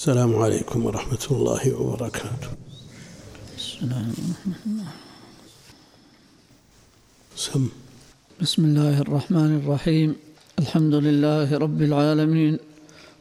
السلام 0.00 0.32
عليكم 0.36 0.86
ورحمة 0.86 1.24
الله 1.30 1.62
وبركاته. 1.76 2.50
السلام 3.56 4.12
سم. 7.36 7.68
بسم 8.40 8.64
الله 8.64 8.96
الرحمن 9.04 9.60
الرحيم. 9.60 10.16
الحمد 10.58 10.94
لله 10.94 11.48
رب 11.52 11.80
العالمين 11.82 12.54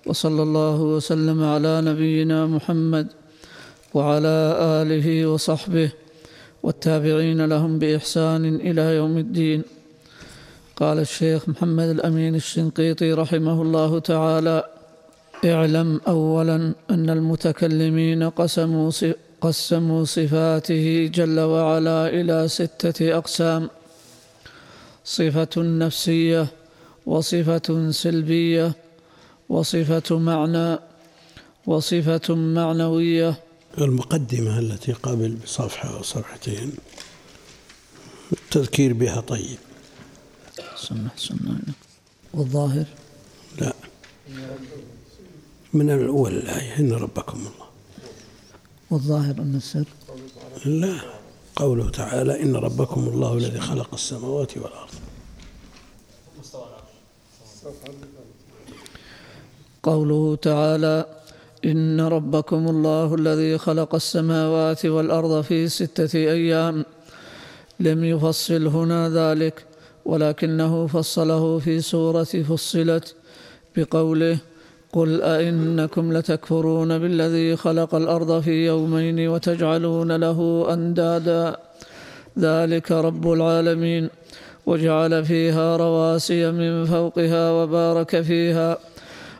وصلى 0.08 0.42
الله 0.44 0.78
وسلم 0.96 1.44
على 1.44 1.82
نبينا 1.82 2.48
محمد 2.48 3.08
وعلى 3.94 4.38
آله 4.80 5.26
وصحبه 5.28 5.92
والتابعين 6.64 7.46
لهم 7.46 7.80
بإحسان 7.80 8.44
إلى 8.56 8.96
يوم 8.96 9.18
الدين. 9.18 9.62
قال 10.80 10.98
الشيخ 11.00 11.50
محمد 11.50 11.90
الأمين 12.00 12.36
الشنقيطي 12.36 13.14
رحمه 13.14 13.62
الله 13.62 14.00
تعالى 14.00 14.79
اعلم 15.46 16.02
أولا 16.08 16.74
أن 16.90 17.10
المتكلمين 17.10 18.30
قسموا 18.30 18.92
قسموا 19.42 20.06
صفاته 20.06 21.12
جل 21.14 21.40
وعلا 21.40 22.08
إلى 22.08 22.48
ستة 22.48 23.18
أقسام. 23.18 23.70
صفة 25.06 25.50
نفسية 25.58 26.48
وصفة 27.06 27.92
سلبية 27.92 28.74
وصفة 29.50 30.18
معنى 30.18 30.80
وصفة 31.66 32.36
معنوية. 32.36 33.36
المقدمة 33.78 34.60
التي 34.60 34.92
قبل 34.92 35.38
بصفحة 35.44 35.98
أو 35.98 36.04
صفحتين 36.04 36.72
التذكير 38.32 38.94
بها 38.94 39.22
طيب. 39.22 39.58
سنة 40.76 41.10
سنة 41.18 41.60
والظاهر؟ 42.34 42.86
لا. 43.62 43.74
من 45.74 45.90
الأول 45.90 46.38
الآية. 46.38 46.80
إن 46.80 46.94
ربكم 46.94 47.38
الله. 47.38 47.70
والظاهر 48.92 49.36
أن 49.38 49.56
السر. 49.56 49.86
لا. 50.66 51.00
قوله 51.56 51.90
تعالى 51.90 52.44
إن 52.44 52.56
ربكم 52.56 53.08
الله 53.08 53.38
الذي 53.38 53.60
خلق 53.60 53.94
السماوات 53.94 54.58
والأرض. 54.58 54.94
قوله 59.84 60.36
تعالى 60.36 61.06
إن 61.66 62.02
ربكم 62.02 62.68
الله 62.68 63.16
الذي 63.16 63.58
خلق 63.58 63.96
السماوات 63.96 64.86
والأرض 64.86 65.42
في 65.42 65.68
ستة 65.68 66.18
أيام. 66.18 66.86
لم 67.80 68.04
يفصل 68.04 68.68
هنا 68.68 69.10
ذلك 69.10 69.66
ولكنه 70.06 70.88
فصله 70.88 71.60
في 71.60 71.82
سورة 71.82 72.24
فصلت 72.24 73.16
بقوله 73.78 74.38
قل 74.94 75.22
أئنكم 75.22 76.14
لتكفرون 76.14 77.00
بالذي 77.00 77.56
خلق 77.56 77.96
الأرض 77.96 78.42
في 78.42 78.66
يومين 78.66 79.30
وتجعلون 79.30 80.16
له 80.16 80.68
أندادا. 80.74 81.56
ذلك 82.40 82.92
رب 82.92 83.32
العالمين. 83.32 84.10
وجعل 84.66 85.26
فيها 85.26 85.78
رواسي 85.78 86.52
من 86.52 86.86
فوقها 86.86 87.52
وبارك 87.52 88.22
فيها. 88.22 88.78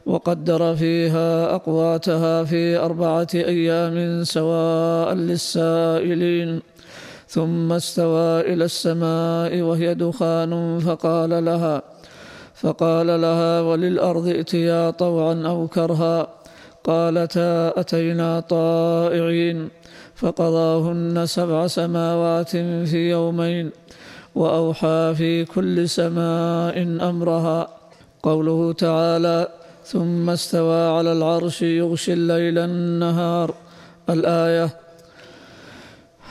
وقدر 0.06 0.76
فيها 0.76 1.56
أقواتها 1.56 2.44
في 2.44 2.78
أربعة 2.78 3.28
أيام 3.36 4.24
سواء 4.24 5.14
للسائلين. 5.14 6.62
ثم 7.30 7.72
استوى 7.72 8.42
إلى 8.42 8.66
السماء 8.66 9.62
وهي 9.62 9.94
دخان 9.94 10.80
فقال 10.80 11.46
لها 11.46 11.99
فقال 12.62 13.08
لها 13.08 13.62
وللأرض 13.62 14.28
ائتيا 14.28 14.90
طوعا 14.90 15.44
أو 15.46 15.68
كرها. 15.68 16.28
قالتا 16.84 17.80
أتينا 17.80 18.40
طائعين. 18.40 19.70
فقضاهن 20.16 21.26
سبع 21.26 21.68
سماوات 21.68 22.50
في 22.90 23.10
يومين 23.10 23.72
وأوحى 24.36 25.14
في 25.18 25.46
كل 25.46 25.90
سماء 25.90 26.82
أمرها. 27.10 27.68
قوله 28.24 28.74
تعالى 28.74 29.48
ثم 29.86 30.30
استوى 30.30 30.98
على 30.98 31.12
العرش 31.12 31.62
يغشي 31.62 32.14
الليل 32.14 32.58
النهار. 32.58 33.54
الآية 34.10 34.70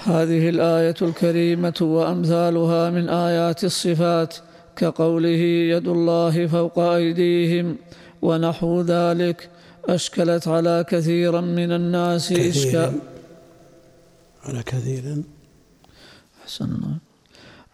هذه 0.04 0.48
الآية 0.48 0.94
الكريمة 1.02 1.78
وأمثالها 1.80 2.90
من 2.90 3.08
آيات 3.08 3.64
الصفات. 3.64 4.34
كقوله 4.78 5.42
يد 5.74 5.88
الله 5.88 6.46
فوق 6.46 6.78
أيديهم 6.78 7.76
ونحو 8.22 8.80
ذلك 8.80 9.48
أشكلت 9.84 10.48
على 10.48 10.84
كثيرا 10.88 11.40
من 11.40 11.72
الناس 11.72 12.32
إشكال 12.32 12.92
على 14.44 14.62
كثير 14.62 15.04
أحسن 16.42 16.70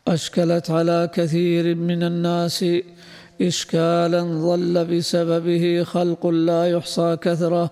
أشكلت 0.08 0.70
على 0.70 1.10
كثير 1.12 1.74
من 1.74 2.02
الناس 2.02 2.64
إشكالا 3.42 4.20
ظل 4.22 4.84
بسببه 4.84 5.84
خلق 5.84 6.26
لا 6.26 6.70
يحصى 6.70 7.16
كثرة 7.20 7.70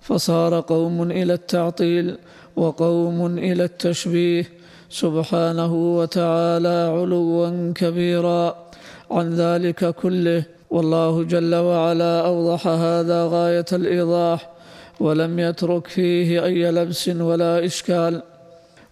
فصار 0.00 0.60
قوم 0.60 1.10
إلى 1.10 1.34
التعطيل 1.34 2.16
وقوم 2.56 3.38
إلى 3.38 3.64
التشبيه 3.64 4.44
سبحانه 4.94 5.74
وتعالى 5.98 6.78
علوا 6.96 7.72
كبيرا 7.72 8.56
عن 9.10 9.34
ذلك 9.34 9.94
كله. 9.94 10.44
والله 10.70 11.24
جل 11.24 11.54
وعلا 11.54 12.26
أوضح 12.26 12.66
هذا 12.66 13.28
غاية 13.34 13.64
الإيضاح 13.72 14.50
ولم 15.00 15.38
يترك 15.38 15.86
فيه 15.86 16.44
أي 16.44 16.70
لبس 16.70 17.08
ولا 17.08 17.64
إشكال. 17.64 18.22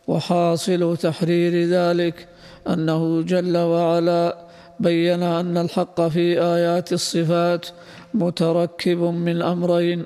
وحاصل 0.09 0.97
تحرير 0.97 1.69
ذلك 1.69 2.27
أنه 2.69 3.23
جل 3.23 3.57
وعلا 3.57 4.37
بين 4.81 5.23
أن 5.23 5.57
الحق 5.59 6.01
في 6.01 6.43
آيات 6.43 6.93
الصفات 6.93 7.67
متركب 8.15 8.99
من 8.99 9.43
أمرين. 9.43 10.05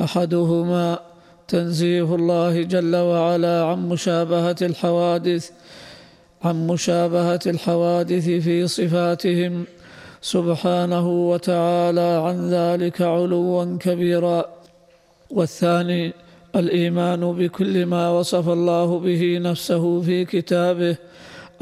أحدهما 0.00 1.13
تنزيه 1.48 2.14
الله 2.14 2.62
جل 2.62 2.96
وعلا 2.96 3.64
عن 3.64 3.88
مشابهة 3.88 4.56
الحوادث 4.62 5.50
عن 6.44 6.66
مشابهة 6.66 7.40
الحوادث 7.46 8.24
في 8.24 8.66
صفاتهم. 8.66 9.64
سبحانه 10.22 11.08
وتعالى 11.30 12.22
عن 12.26 12.50
ذلك 12.50 13.02
علوا 13.02 13.78
كبيرا. 13.80 14.44
والثاني 15.30 16.12
الإيمان 16.56 17.32
بكل 17.32 17.86
ما 17.86 18.10
وصف 18.10 18.48
الله 18.48 18.98
به 18.98 19.38
نفسه 19.38 20.00
في 20.00 20.24
كتابه 20.24 20.96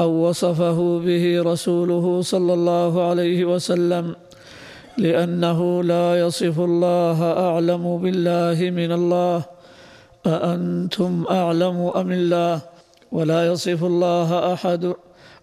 أو 0.01 0.11
وصفه 0.11 0.99
به 0.99 1.43
رسوله 1.43 2.23
صلى 2.23 2.53
الله 2.55 3.09
عليه 3.09 3.45
وسلم 3.45 4.15
لأنه 4.99 5.83
لا 5.83 6.21
يصف 6.21 6.61
الله 6.61 7.19
أعلم 7.23 7.99
بالله 7.99 8.71
من 8.71 8.93
الله. 8.93 9.52
أأنتم 10.27 11.25
أعلم 11.31 11.91
أم 11.97 12.13
الله؟ 12.13 12.61
ولا 13.13 13.47
يصف 13.47 13.85
الله 13.85 14.53
أحد 14.53 14.95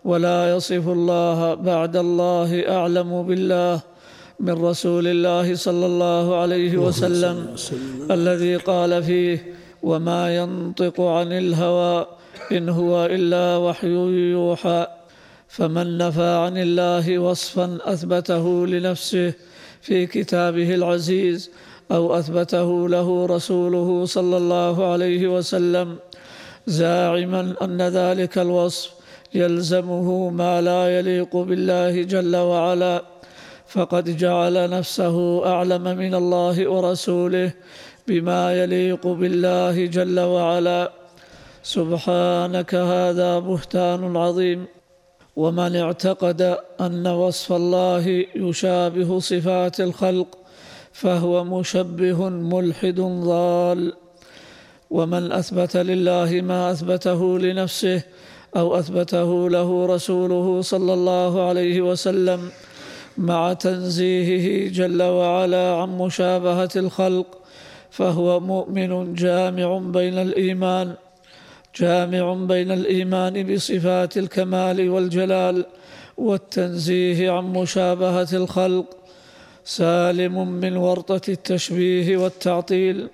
ولا 0.05 0.55
يصف 0.55 0.87
الله 0.87 1.53
بعد 1.53 1.95
الله 1.97 2.69
أعلم 2.69 3.23
بالله 3.23 3.81
من 4.39 4.53
رسول 4.65 5.07
الله 5.07 5.55
صلى 5.55 5.85
الله 5.85 6.35
عليه 6.35 6.77
وسلم 6.77 7.55
الذي 8.11 8.55
قال 8.55 9.03
فيه 9.03 9.53
وما 9.83 10.35
ينطق 10.37 11.01
عن 11.01 11.31
الهوى 11.31 12.07
إن 12.51 12.69
هو 12.69 13.05
إلا 13.05 13.57
وحي 13.57 13.87
يوحى 14.31 14.87
فمن 15.47 15.97
نفى 15.97 16.29
عن 16.45 16.57
الله 16.57 17.19
وصفا 17.19 17.77
أثبته 17.83 18.67
لنفسه 18.67 19.33
في 19.81 20.05
كتابه 20.05 20.75
العزيز 20.75 21.49
أو 21.91 22.19
أثبته 22.19 22.89
له 22.89 23.25
رسوله 23.25 24.05
صلى 24.05 24.37
الله 24.37 24.91
عليه 24.91 25.27
وسلم 25.27 25.97
زاعما 26.67 27.55
أن 27.61 27.81
ذلك 27.81 28.37
الوصف 28.37 28.93
يلزمه 29.33 30.29
ما 30.29 30.61
لا 30.61 30.99
يليق 30.99 31.37
بالله 31.37 32.03
جل 32.03 32.35
وعلا 32.35 33.03
فقد 33.67 34.17
جعل 34.17 34.69
نفسه 34.69 35.45
أعلم 35.45 35.83
من 35.83 36.13
الله 36.15 36.67
ورسوله 36.67 37.51
بما 38.07 38.63
يليق 38.63 39.07
بالله 39.07 39.85
جل 39.85 40.19
وعلا. 40.19 40.91
سبحانك 41.63 42.75
هذا 42.75 43.39
بهتان 43.39 44.17
عظيم. 44.17 44.65
ومن 45.35 45.75
اعتقد 45.75 46.57
أن 46.81 47.07
وصف 47.07 47.53
الله 47.53 48.25
يشابه 48.35 49.19
صفات 49.19 49.81
الخلق 49.81 50.27
فهو 50.93 51.43
مشبه 51.43 52.29
ملحد 52.29 52.99
ضال. 52.99 53.93
ومن 54.89 55.31
أثبت 55.31 55.77
لله 55.77 56.41
ما 56.41 56.71
أثبته 56.71 57.39
لنفسه 57.39 58.01
أو 58.57 58.79
أثبته 58.79 59.49
له 59.49 59.85
رسوله 59.85 60.61
صلى 60.61 60.93
الله 60.93 61.47
عليه 61.47 61.81
وسلم 61.81 62.51
مع 63.17 63.53
تنزيهه 63.53 64.71
جل 64.71 65.03
وعلا 65.03 65.75
عن 65.75 65.89
مشابهة 65.97 66.69
الخلق 66.75 67.37
فهو 67.91 68.39
مؤمن 68.39 69.13
جامع 69.13 69.77
بين 69.77 70.13
الإيمان 70.13 70.93
جامع 71.75 72.33
بين 72.33 72.71
الإيمان 72.71 73.53
بصفات 73.53 74.17
الكمال 74.17 74.89
والجلال 74.89 75.65
والتنزيه 76.17 77.31
عن 77.31 77.43
مشابهة 77.43 78.27
الخلق 78.33 78.98
سالم 79.69 80.47
من 80.47 80.77
ورطة 80.77 81.21
التشبيه 81.29 82.17
والتعطيل. 82.17 83.07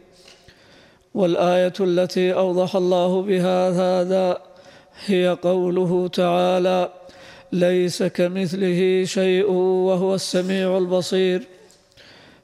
والآية 1.13 1.73
التي 1.79 2.33
أوضح 2.33 2.75
الله 2.75 3.21
بها 3.21 3.69
هذا 3.69 4.37
هي 5.05 5.37
قوله 5.41 6.07
تعالى 6.07 6.89
ليس 7.51 8.03
كمثله 8.03 9.03
شيء 9.05 9.51
وهو 9.87 10.15
السميع 10.15 10.77
البصير. 10.77 11.41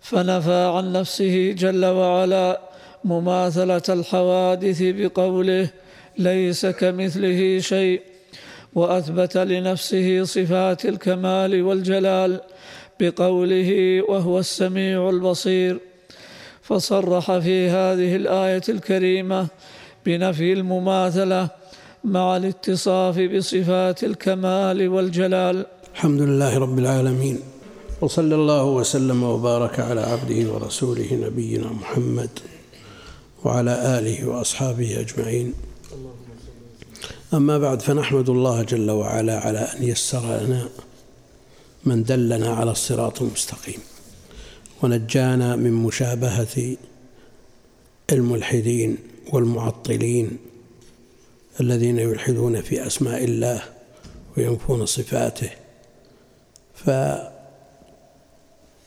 فنفى 0.02 0.72
عن 0.76 0.94
نفسه 0.94 1.52
جل 1.52 1.86
وعلا 1.86 2.62
مماثلة 3.04 3.88
الحوادث 3.90 4.80
بقوله 4.82 5.70
ليس 6.18 6.66
كمثله 6.66 7.60
شيء. 7.60 8.02
وأثبت 8.76 9.38
لنفسه 9.38 10.24
صفات 10.24 10.86
الكمال 10.86 11.64
والجلال. 11.64 12.42
بقوله 13.02 13.72
وهو 14.10 14.40
السميع 14.40 15.10
البصير 15.10 15.80
فصرح 16.62 17.26
في 17.46 17.70
هذه 17.70 18.16
الآية 18.16 18.62
الكريمة 18.70 19.48
بنفي 20.06 20.54
المماثلة 20.54 21.50
مع 22.04 22.38
الاتصاف 22.38 23.20
بصفات 23.20 24.04
الكمال 24.04 24.88
والجلال. 24.88 25.66
الحمد 25.94 26.22
لله 26.22 26.58
رب 26.58 26.80
العالمين 26.80 27.40
وصلى 28.02 28.36
الله 28.36 28.66
وسلم 28.66 29.24
وبارك 29.24 29.80
على 29.80 30.02
عبده 30.02 30.54
ورسوله 30.54 31.10
نبينا 31.26 31.70
محمد 31.82 32.30
وعلى 33.44 34.00
آله 34.00 34.28
وأصحابه 34.30 35.00
أجمعين. 35.00 35.54
أما 37.34 37.58
بعد 37.58 37.82
فنحمد 37.82 38.30
الله 38.30 38.64
جل 38.64 38.92
وعلا 38.92 39.40
على 39.40 39.60
أن 39.60 39.84
يسر 39.84 40.26
لنا 40.44 40.64
من 41.86 42.04
دلنا 42.04 42.50
على 42.50 42.72
الصراط 42.72 43.22
المستقيم. 43.22 43.80
ونجانا 44.84 45.56
من 45.56 45.72
مشابهة 45.72 46.78
الملحدين 48.12 48.98
والمعطلين 49.34 50.38
الذين 51.60 52.00
يلحدون 52.00 52.62
في 52.62 52.88
أسماء 52.88 53.24
الله 53.24 53.64
وينفون 54.38 54.86
صفاته. 54.86 55.50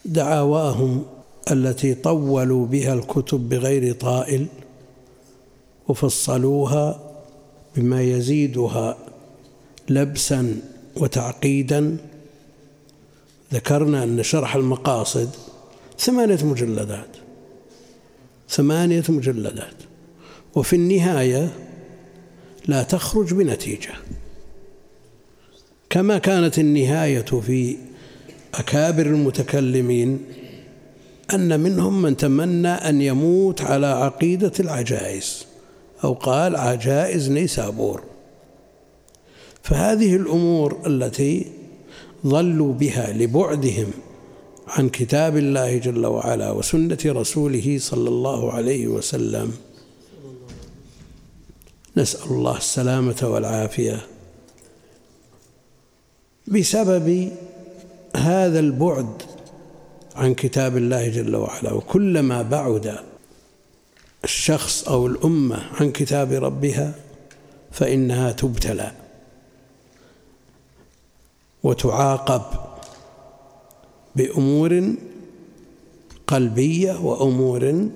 فدعاواهم 0.07 1.05
التي 1.51 1.95
طولوا 1.95 2.67
بها 2.67 2.95
الكتب 2.95 3.49
بغير 3.49 3.95
طائل 3.95 4.47
وفصلوها 5.89 7.01
بما 7.77 8.03
يزيدها 8.03 8.97
لبسا 9.89 10.57
وتعقيدا 10.97 11.97
ذكرنا 13.55 14.05
أن 14.05 14.23
شرح 14.23 14.57
المقاصد 14.57 15.31
ثمانية 15.99 16.45
مجلدات. 16.45 17.17
ثمانية 18.49 19.05
مجلدات. 19.09 19.75
وفي 20.55 20.77
النهاية 20.77 21.53
لا 22.69 22.83
تخرج 22.83 23.35
بنتيجة. 23.35 23.95
كما 25.91 26.19
كانت 26.19 26.59
النهاية 26.59 27.21
في 27.23 27.77
أكابر 28.55 29.07
المتكلمين 29.07 30.19
أن 31.35 31.61
منهم 31.61 32.03
من 32.03 32.17
تمنى 32.17 32.69
أن 32.69 33.01
يموت 33.01 33.61
على 33.63 33.87
عقيدة 33.87 34.53
العجائز 34.61 35.47
أو 36.05 36.13
قال 36.13 36.57
عجائز 36.57 37.31
نيسابور. 37.31 38.03
فهذه 39.63 40.17
الأمور 40.17 40.83
التي 40.87 41.53
ضلوا 42.27 42.73
بها 42.73 43.13
لبعدهم 43.13 43.91
عن 44.69 44.89
كتاب 44.89 45.37
الله 45.37 45.79
جل 45.79 46.07
وعلا 46.07 46.51
وسنة 46.51 46.99
رسوله 47.07 47.79
صلى 47.81 48.09
الله 48.09 48.53
عليه 48.53 48.89
وسلم. 48.89 49.53
نسأل 51.97 52.31
الله 52.31 52.57
السلامة 52.57 53.17
والعافية. 53.23 54.07
بسبب 56.47 57.33
هذا 58.17 58.61
البعد 58.61 59.23
عن 60.17 60.35
كتاب 60.35 60.77
الله 60.77 61.09
جل 61.09 61.37
وعلا 61.37 61.73
وكلما 61.73 62.43
بعد 62.43 62.99
الشخص 64.25 64.89
أو 64.89 65.07
الأمة 65.07 65.63
عن 65.81 65.93
كتاب 65.93 66.33
ربها 66.33 66.95
فإنها 67.73 68.33
تبتلى. 68.33 69.04
وتعاقب 71.65 72.43
بأمور 74.17 74.95
قلبية 76.27 77.07
وأمور 77.07 77.89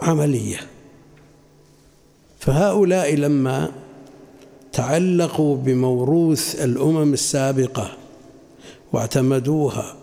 عملية. 0.00 0.60
فهؤلاء 2.38 3.14
لما 3.14 3.72
تعلقوا 4.72 5.56
بموروث 5.56 6.64
الأمم 6.64 7.12
السابقة 7.12 7.96
واعتمدوها 8.92 9.96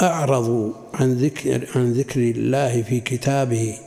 وأعرضوا 0.00 0.72
عن 0.94 1.12
ذكر 1.12 1.68
عن 1.74 1.92
ذكر 1.92 2.20
الله 2.20 2.82
في 2.82 3.00
كتابه 3.00 3.78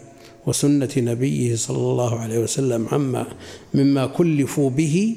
وسنة 0.50 0.90
نبيه 0.98 1.56
صلى 1.56 1.78
الله 1.78 2.19
عليه 2.19 2.40
وسلم 2.40 2.88
عما 2.92 3.28
مما 3.74 4.06
كلفوا 4.06 4.69
به 4.69 5.16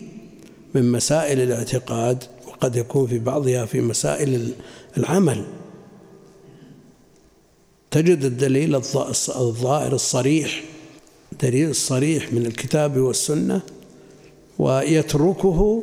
من 0.75 0.93
مسائل 0.93 1.41
الاعتقاد 1.41 2.25
وقد 2.47 2.77
يكون 2.77 3.07
في 3.07 3.19
بعضها 3.19 3.65
في 3.65 3.81
مسائل 3.81 4.53
العمل. 4.97 5.45
تجد 7.91 8.25
الدليل 8.25 8.75
الظاهر 8.75 9.93
الصريح 9.93 10.63
دليل 11.43 11.71
الصريح 11.71 12.33
من 12.33 12.47
الكتاب 12.47 12.97
والسنة 12.99 13.61
ويتركه 14.59 15.83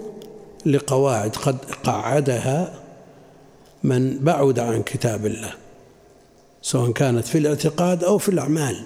لقواعد 0.65 1.35
قد 1.35 1.57
قعدها 1.83 2.79
من 3.83 4.19
بعد 4.19 4.59
عن 4.59 4.83
كتاب 4.83 5.25
الله 5.25 5.53
سواء 6.61 6.91
كانت 6.91 7.27
في 7.27 7.37
الاعتقاد 7.37 8.03
أو 8.03 8.17
في 8.17 8.29
الأعمال. 8.29 8.85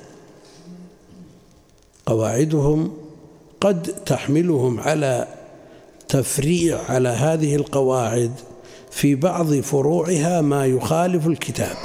قواعدهم 2.06 2.92
قد 3.62 3.82
تحملهم 4.06 4.80
على 4.80 5.28
تفريع 6.08 6.80
على 6.90 7.10
هذه 7.10 7.56
القواعد 7.56 8.32
في 8.92 9.16
بعض 9.16 9.54
فروعها 9.54 10.42
ما 10.42 10.66
يخالف 10.66 11.28
الكتاب 11.28 11.76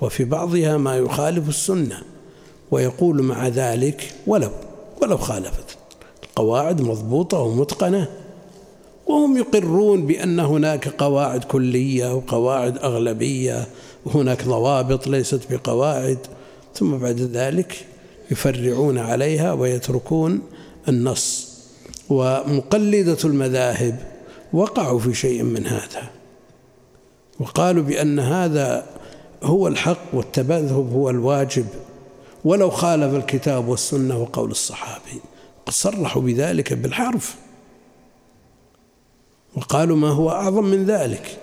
وفي 0.00 0.24
بعضها 0.24 0.76
ما 0.76 0.96
يخالف 0.96 1.48
السنة 1.48 2.02
ويقول 2.70 3.22
مع 3.22 3.48
ذلك 3.48 4.14
ولو 4.26 4.50
ولو 5.02 5.16
خالفت. 5.16 5.76
القواعد 6.22 6.80
مضبوطة 6.80 7.38
ومتقنة 7.38 8.08
وهم 9.06 9.36
يقرون 9.36 10.06
بأن 10.06 10.40
هناك 10.40 10.88
قواعد 10.88 11.44
كلية 11.44 12.14
وقواعد 12.14 12.78
أغلبية 12.78 13.66
وهناك 14.04 14.44
ضوابط 14.44 15.06
ليست 15.06 15.40
بقواعد 15.50 16.18
ثم 16.74 16.96
بعد 16.96 17.20
ذلك 17.20 17.86
يفرعون 18.30 18.98
عليها 18.98 19.52
ويتركون 19.52 20.42
النص. 20.88 21.48
ومقلدة 22.10 23.18
المذاهب 23.24 23.98
وقعوا 24.52 24.98
في 24.98 25.14
شيء 25.14 25.42
من 25.42 25.66
هذا. 25.66 26.10
وقالوا 27.40 27.82
بأن 27.82 28.18
هذا 28.18 28.86
هو 29.42 29.68
الحق 29.68 30.02
والتبذهب 30.12 30.92
هو 30.92 31.10
الواجب. 31.10 31.66
ولو 32.44 32.70
خالف 32.70 33.14
الكتاب 33.14 33.68
والسنة 33.68 34.18
وقول 34.18 34.50
الصحابي 34.50 35.20
صرحوا 35.68 36.22
بذلك 36.22 36.72
بالحرف. 36.72 37.34
وقالوا 39.56 39.96
ما 39.96 40.08
هو 40.08 40.30
أعظم 40.30 40.64
من 40.64 40.84
ذلك. 40.84 41.38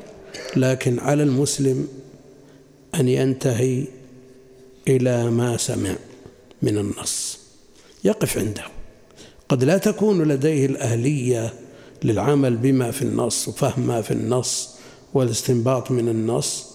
لكن 0.55 0.99
على 0.99 1.23
المسلم 1.23 1.87
أن 2.95 3.07
ينتهي 3.07 3.85
إلى 4.87 5.29
ما 5.29 5.57
سمع. 5.57 5.95
من 6.61 6.77
النص. 6.77 7.39
يقف 8.03 8.37
عنده. 8.37 8.63
قد 9.49 9.63
لا 9.63 9.77
تكون 9.77 10.23
لديه 10.23 10.65
الأهلية 10.65 11.53
للعمل 12.03 12.57
بما 12.57 12.91
في 12.91 13.01
النص 13.01 13.47
وفهم 13.47 13.87
ما 13.87 14.01
في 14.01 14.11
النص 14.11 14.69
والاستنباط 15.13 15.91
من 15.91 16.09
النص. 16.09 16.65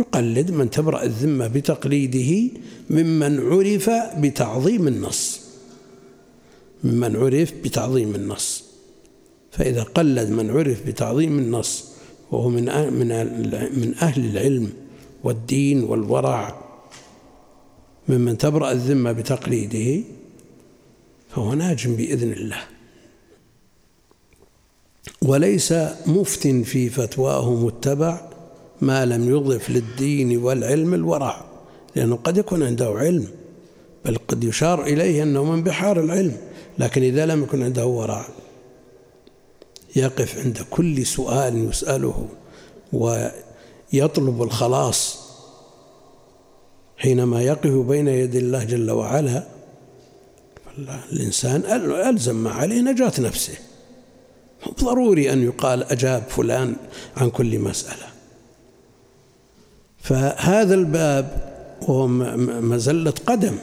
يقلد 0.00 0.50
من 0.50 0.70
تبرأ 0.70 1.02
الذمة 1.02 1.46
بتقليده 1.46 2.50
ممن 2.90 3.40
عرف 3.40 3.90
بتعظيم 4.18 4.88
النص. 4.88 5.40
ممن 6.84 7.16
عرف 7.16 7.52
بتعظيم 7.64 8.14
النص. 8.14 8.64
فإذا 9.50 9.82
قلد 9.82 10.30
من 10.30 10.50
عرف 10.50 10.86
بتعظيم 10.86 11.38
النص 11.38 11.84
وهو 12.30 12.48
من 12.48 12.64
من 12.92 13.08
من 13.80 13.94
أهل 14.02 14.24
العلم 14.30 14.72
والدين 15.24 15.84
والورع 15.84 16.69
ممن 18.10 18.38
تبرأ 18.38 18.72
الذمة 18.72 19.12
بتقليده 19.12 20.04
فهو 21.30 21.54
ناج 21.54 21.88
بإذن 21.88 22.32
الله. 22.32 22.62
وليس 25.22 25.74
مفت 26.06 26.46
في 26.46 26.88
فتواه 26.88 27.54
متبع 27.54 28.20
ما 28.80 29.06
لم 29.06 29.30
يضف 29.30 29.70
للدين 29.70 30.36
والعلم 30.36 30.94
الورع 30.94 31.44
لأنه 31.96 32.16
قد 32.16 32.36
يكون 32.36 32.62
عنده 32.62 32.88
علم 32.88 33.28
بل 34.04 34.18
قد 34.28 34.44
يشار 34.44 34.82
إليه 34.82 35.22
أنه 35.22 35.44
من 35.44 35.62
بحار 35.62 36.00
العلم 36.00 36.36
لكن 36.78 37.02
إذا 37.02 37.26
لم 37.26 37.42
يكن 37.42 37.62
عنده 37.62 37.86
ورع 37.86 38.28
يقف 39.96 40.38
عند 40.38 40.58
كل 40.70 41.06
سؤال 41.06 41.68
يسأله 41.68 42.28
ويطلب 42.92 44.42
الخلاص 44.42 45.19
حينما 47.00 47.42
يقف 47.42 47.70
بين 47.70 48.08
يدي 48.08 48.38
الله 48.38 48.64
جل 48.64 48.90
وعلا 48.90 49.42
الإنسان 51.12 51.62
ألزم 52.08 52.36
ما 52.36 52.50
عليه 52.50 52.80
نجاة 52.80 53.12
نفسه. 53.18 53.54
ضروري 54.80 55.32
أن 55.32 55.44
يقال 55.44 55.84
أجاب 55.84 56.22
فلان 56.28 56.76
عن 57.16 57.30
كل 57.30 57.58
مسألة. 57.58 58.06
فهذا 59.98 60.74
الباب 60.74 61.52
وهو 61.82 62.06
مزلة 62.60 63.14
قدم 63.26 63.56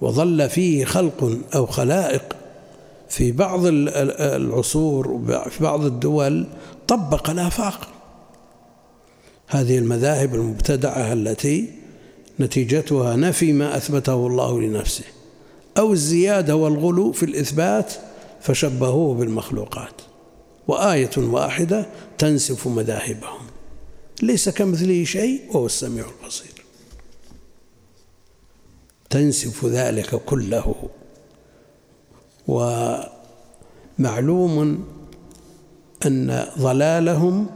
وظل 0.00 0.50
فيه 0.50 0.84
خلق 0.84 1.38
أو 1.54 1.66
خلائق 1.66 2.36
في 3.08 3.32
بعض 3.32 3.60
العصور 3.66 5.10
وفي 5.10 5.62
بعض 5.62 5.84
الدول 5.84 6.46
طبق 6.88 7.30
الآفاق. 7.30 7.88
هذه 9.46 9.78
المذاهب 9.78 10.34
المبتدعة 10.34 11.12
التي 11.12 11.79
نتيجتها 12.40 13.16
نفي 13.16 13.52
ما 13.52 13.76
أثبته 13.76 14.26
الله 14.26 14.60
لنفسه 14.60 15.04
أو 15.78 15.92
الزيادة 15.92 16.56
والغلو 16.56 17.12
في 17.12 17.22
الإثبات 17.22 17.92
فشبهوه 18.40 19.14
بالمخلوقات. 19.14 20.02
وآية 20.68 21.10
واحدة 21.16 21.86
تنسف 22.18 22.68
مذاهبهم. 22.68 23.46
ليس 24.22 24.48
كمثله 24.48 25.04
شيء 25.04 25.40
وهو 25.48 25.66
السميع 25.66 26.04
البصير. 26.22 26.64
تنسف 29.10 29.64
ذلك 29.64 30.14
كله. 30.14 30.74
ومعلوم 33.98 34.84
أن 36.06 36.46
ضلالهم 36.58 37.46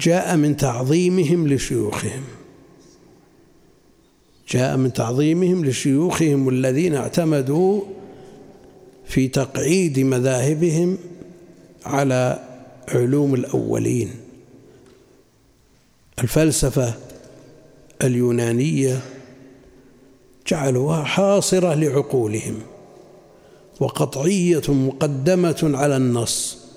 جاء 0.00 0.36
من 0.36 0.56
تعظيمهم 0.56 1.48
لشيوخهم. 1.48 2.24
جاء 4.50 4.76
من 4.76 4.92
تعظيمهم 4.92 5.64
لشيوخهم 5.64 6.48
الذين 6.48 6.94
اعتمدوا 6.94 7.82
في 9.06 9.28
تقعيد 9.28 9.98
مذاهبهم 9.98 10.98
على 11.84 12.48
علوم 12.88 13.34
الأولين. 13.34 14.10
الفلسفة 16.22 16.94
اليونانية 18.02 19.00
جعلوها 20.46 21.04
حاصرة 21.04 21.74
لعقولهم 21.74 22.58
وقطعية 23.80 24.62
مقدمة 24.68 25.70
على 25.74 25.96
النص. 25.96 26.67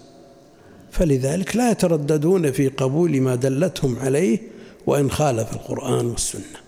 فلذلك 0.91 1.55
لا 1.55 1.71
يترددون 1.71 2.51
في 2.51 2.67
قبول 2.67 3.21
ما 3.21 3.35
دلتهم 3.35 3.99
عليه 3.99 4.39
وإن 4.87 5.11
خالف 5.11 5.53
القرآن 5.53 6.05
والسنة. 6.05 6.61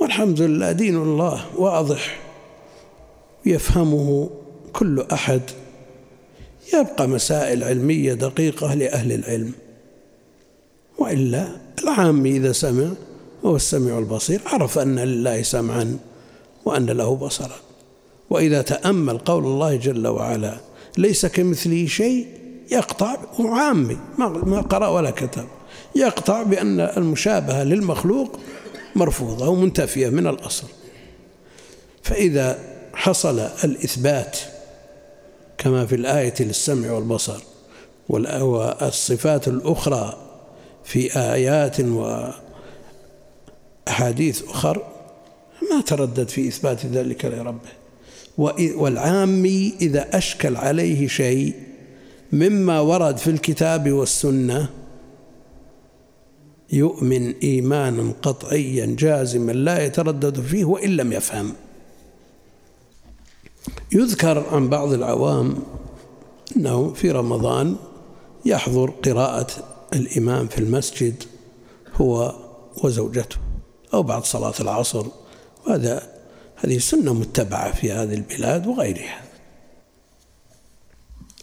والحمد 0.00 0.40
لله 0.40 0.72
دين 0.72 0.96
الله 0.96 1.58
واضح 1.58 2.20
يفهمه 3.46 4.30
كل 4.72 5.04
أحد. 5.12 5.40
يبقى 6.74 7.08
مسائل 7.08 7.64
علمية 7.64 8.14
دقيقة 8.14 8.74
لأهل 8.74 9.12
العلم. 9.12 9.52
وإلا 10.98 11.48
العام 11.82 12.26
إذا 12.26 12.52
سمع 12.52 12.90
وهو 13.42 13.56
السميع 13.56 13.98
البصير 13.98 14.40
عرف 14.46 14.78
أن 14.78 14.98
لله 14.98 15.42
سمعا 15.42 15.98
وأن 16.64 16.86
له 16.86 17.16
بصرا. 17.16 17.56
وإذا 18.30 18.62
تأمل 18.62 19.18
قول 19.18 19.44
الله 19.44 19.76
جل 19.76 20.06
وعلا 20.06 20.56
ليس 20.98 21.26
كمثله 21.26 21.86
شيء 21.86 22.41
يقطع 22.72 23.16
وعامي 23.38 23.98
ما 24.18 24.60
قرأ 24.60 24.88
ولا 24.88 25.10
كتب. 25.10 25.46
يقطع 25.96 26.42
بأن 26.42 26.80
المشابهة 26.80 27.62
للمخلوق 27.62 28.40
مرفوضة 28.94 29.48
ومنتفية 29.48 30.08
من 30.08 30.26
الأصل. 30.26 30.66
فإذا 32.02 32.58
حصل 32.94 33.38
الإثبات 33.64 34.38
كما 35.58 35.86
في 35.86 35.94
الآية 35.94 36.34
للسمع 36.40 36.92
والبصر 36.92 37.42
والصفات 38.08 39.48
الأخرى 39.48 40.16
في 40.84 41.16
آيات 41.16 41.76
وأحاديث 43.88 44.42
أخر 44.48 44.82
ما 45.70 45.80
تردد 45.80 46.28
في 46.28 46.48
إثبات 46.48 46.86
ذلك 46.86 47.24
لربه. 47.24 47.82
والعامي 48.76 49.74
إذا 49.80 50.18
أشكل 50.18 50.56
عليه 50.56 51.08
شيء 51.08 51.54
مما 52.32 52.80
ورد 52.80 53.16
في 53.16 53.30
الكتاب 53.30 53.92
والسنة 53.92 54.68
يؤمن 56.72 57.34
إيمانا 57.34 58.12
قطعيا 58.22 58.96
جازما 58.98 59.52
لا 59.52 59.84
يتردد 59.84 60.40
فيه 60.40 60.64
وإن 60.64 60.96
لم 60.96 61.12
يفهم. 61.12 61.52
يذكر 63.92 64.46
عن 64.52 64.68
بعض 64.68 64.92
العوام 64.92 65.56
أنه 66.56 66.92
في 66.92 67.10
رمضان 67.10 67.76
يحضر 68.44 68.90
قراءة 68.90 69.46
الإمام 69.94 70.46
في 70.46 70.58
المسجد 70.58 71.22
هو 71.94 72.34
وزوجته 72.84 73.36
أو 73.94 74.02
بعد 74.02 74.24
صلاة 74.24 74.54
العصر. 74.60 75.06
وهذا 75.66 76.02
هذه 76.56 76.78
سنة 76.78 77.14
متبعة 77.14 77.74
في 77.74 77.92
هذه 77.92 78.14
البلاد 78.14 78.66
وغيرها. 78.66 79.31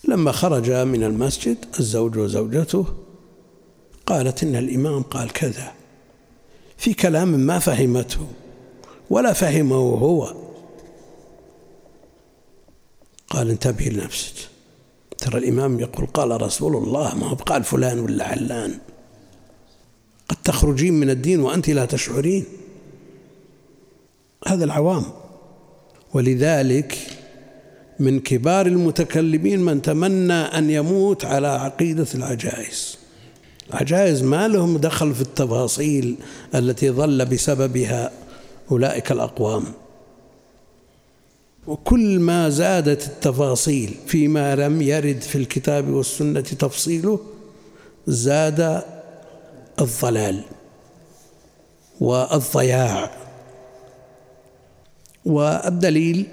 لما 0.09 0.31
خرج 0.31 0.71
من 0.71 1.03
المسجد 1.03 1.57
الزوج 1.79 2.17
وزوجته 2.17 2.85
قالت 4.05 4.43
إن 4.43 4.55
الإمام 4.55 5.01
قال 5.03 5.33
كذا. 5.33 5.73
في 6.77 6.93
كلام 6.93 7.27
ما 7.27 7.59
فهمته 7.59 8.27
ولا 9.09 9.33
فهمه 9.33 9.75
هو. 9.75 10.33
قال 13.29 13.49
انتبهي 13.49 13.89
لنفسك. 13.89 14.35
ترى 15.17 15.37
الإمام 15.37 15.79
يقول 15.79 16.05
قال 16.05 16.41
رسول 16.41 16.75
الله 16.75 17.15
ما 17.15 17.27
هو 17.27 17.35
قال 17.35 17.63
فلان 17.63 17.99
ولا 17.99 18.27
علان. 18.27 18.79
قد 20.29 20.37
تخرجين 20.45 20.93
من 20.93 21.09
الدين 21.09 21.39
وأنت 21.39 21.69
لا 21.69 21.85
تشعرين. 21.85 22.45
هذا 24.47 24.65
العوام. 24.65 25.03
ولذلك 26.13 27.18
من 27.99 28.19
كبار 28.19 28.65
المتكلمين 28.65 29.59
من 29.59 29.81
تمنى 29.81 30.33
أن 30.33 30.69
يموت 30.69 31.25
على 31.25 31.47
عقيدة 31.47 32.07
العجائز. 32.15 32.97
العجائز 33.69 34.23
ما 34.23 34.47
لهم 34.47 34.77
دخل 34.77 35.15
في 35.15 35.21
التفاصيل 35.21 36.15
التي 36.55 36.91
ظل 36.91 37.25
بسببها 37.25 38.11
أولئك 38.71 39.11
الأقوام. 39.11 39.63
وكل 41.67 42.19
ما 42.19 42.49
زادت 42.49 43.07
التفاصيل 43.07 43.95
فيما 44.07 44.55
لم 44.55 44.81
يرد 44.81 45.21
في 45.21 45.37
الكتاب 45.37 45.89
والسنة 45.89 46.41
تفصيله 46.41 47.19
زاد 48.07 48.83
الضلال 49.81 50.43
والضياع. 52.01 53.11
والدليل 55.25 56.27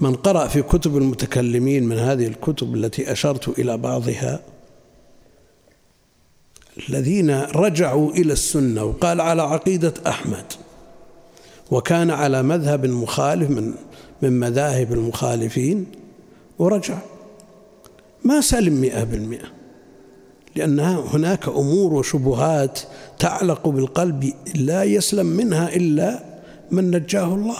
من 0.00 0.14
قرأ 0.14 0.46
في 0.48 0.62
كتب 0.62 0.96
المتكلمين 0.96 1.84
من 1.84 1.98
هذه 1.98 2.26
الكتب 2.26 2.74
التي 2.74 3.12
أشرت 3.12 3.58
إلى 3.58 3.76
بعضها 3.76 4.40
الذين 6.88 7.30
رجعوا 7.40 8.12
إلى 8.12 8.32
السنة 8.32 8.84
وقال 8.84 9.20
على 9.20 9.42
عقيدة 9.42 9.94
أحمد 10.06 10.44
وكان 11.70 12.10
على 12.10 12.42
مذهب 12.42 12.86
مخالف 12.86 13.50
من 13.50 13.74
من 14.22 14.40
مذاهب 14.40 14.92
المخالفين 14.92 15.86
ورجع. 16.58 16.98
ما 18.24 18.40
سلم 18.40 18.74
مئة 18.80 19.04
بالمئة 19.04 19.46
لأن 20.56 20.80
هناك 20.80 21.48
أمور 21.48 21.94
وشبهات 21.94 22.80
تعلق 23.18 23.68
بالقلب 23.68 24.32
لا 24.54 24.82
يسلم 24.82 25.26
منها 25.26 25.76
إلا 25.76 26.24
من 26.70 26.90
نجاه 26.90 27.34
الله. 27.34 27.58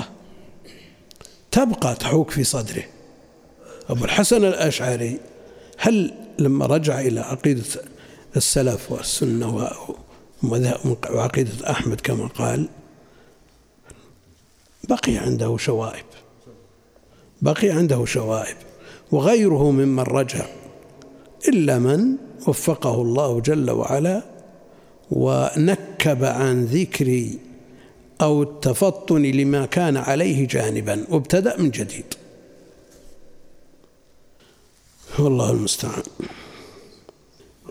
تبقى 1.51 1.95
تحوك 1.95 2.31
في 2.31 2.45
صدره. 2.45 2.85
أبو 3.91 4.05
الحسن 4.05 4.45
الأشعري 4.45 5.21
هل 5.79 6.15
لما 6.39 6.67
رجع 6.67 7.01
إلى 7.01 7.21
عقيدة 7.21 7.65
السلف 8.37 8.93
والسنة 8.93 9.69
وعقيدة 11.11 11.71
أحمد 11.71 12.01
كما 12.01 12.27
قال 12.27 12.69
بقي 14.89 15.17
عنده 15.17 15.57
شوائب. 15.57 16.05
بقي 17.43 17.71
عنده 17.71 18.05
شوائب. 18.05 18.57
وغيره 19.13 19.71
ممن 19.71 20.03
رجع 20.03 20.47
إلا 21.49 21.79
من 21.79 22.17
وفقه 22.47 23.03
الله 23.03 23.41
جل 23.41 23.71
وعلا 23.71 24.23
ونكب 25.11 26.25
عن 26.25 26.65
ذكر 26.65 27.31
أو 28.21 28.43
التفطن 28.43 29.23
لما 29.23 29.67
كان 29.67 29.97
عليه 29.97 30.49
جانبا. 30.49 31.05
وابتدأ 31.09 31.57
من 31.57 31.71
جديد. 31.71 32.15
والله 35.19 35.51
المستعان. 35.51 36.03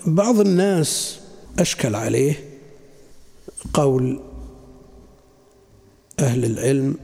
بعض 0.06 0.40
الناس 0.40 1.20
أشكل 1.60 1.96
عليه 1.96 2.44
قول 3.74 4.20
أهل 6.20 6.46
العلم 6.46 6.98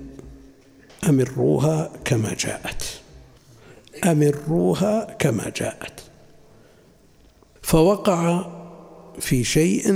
أمروها 1.10 1.92
كما 2.06 2.34
جاءت. 2.40 2.84
أمروها 4.06 5.16
كما 5.20 5.52
جاءت. 5.56 6.00
فوقع 7.62 8.52
في 9.20 9.44
شيء 9.44 9.92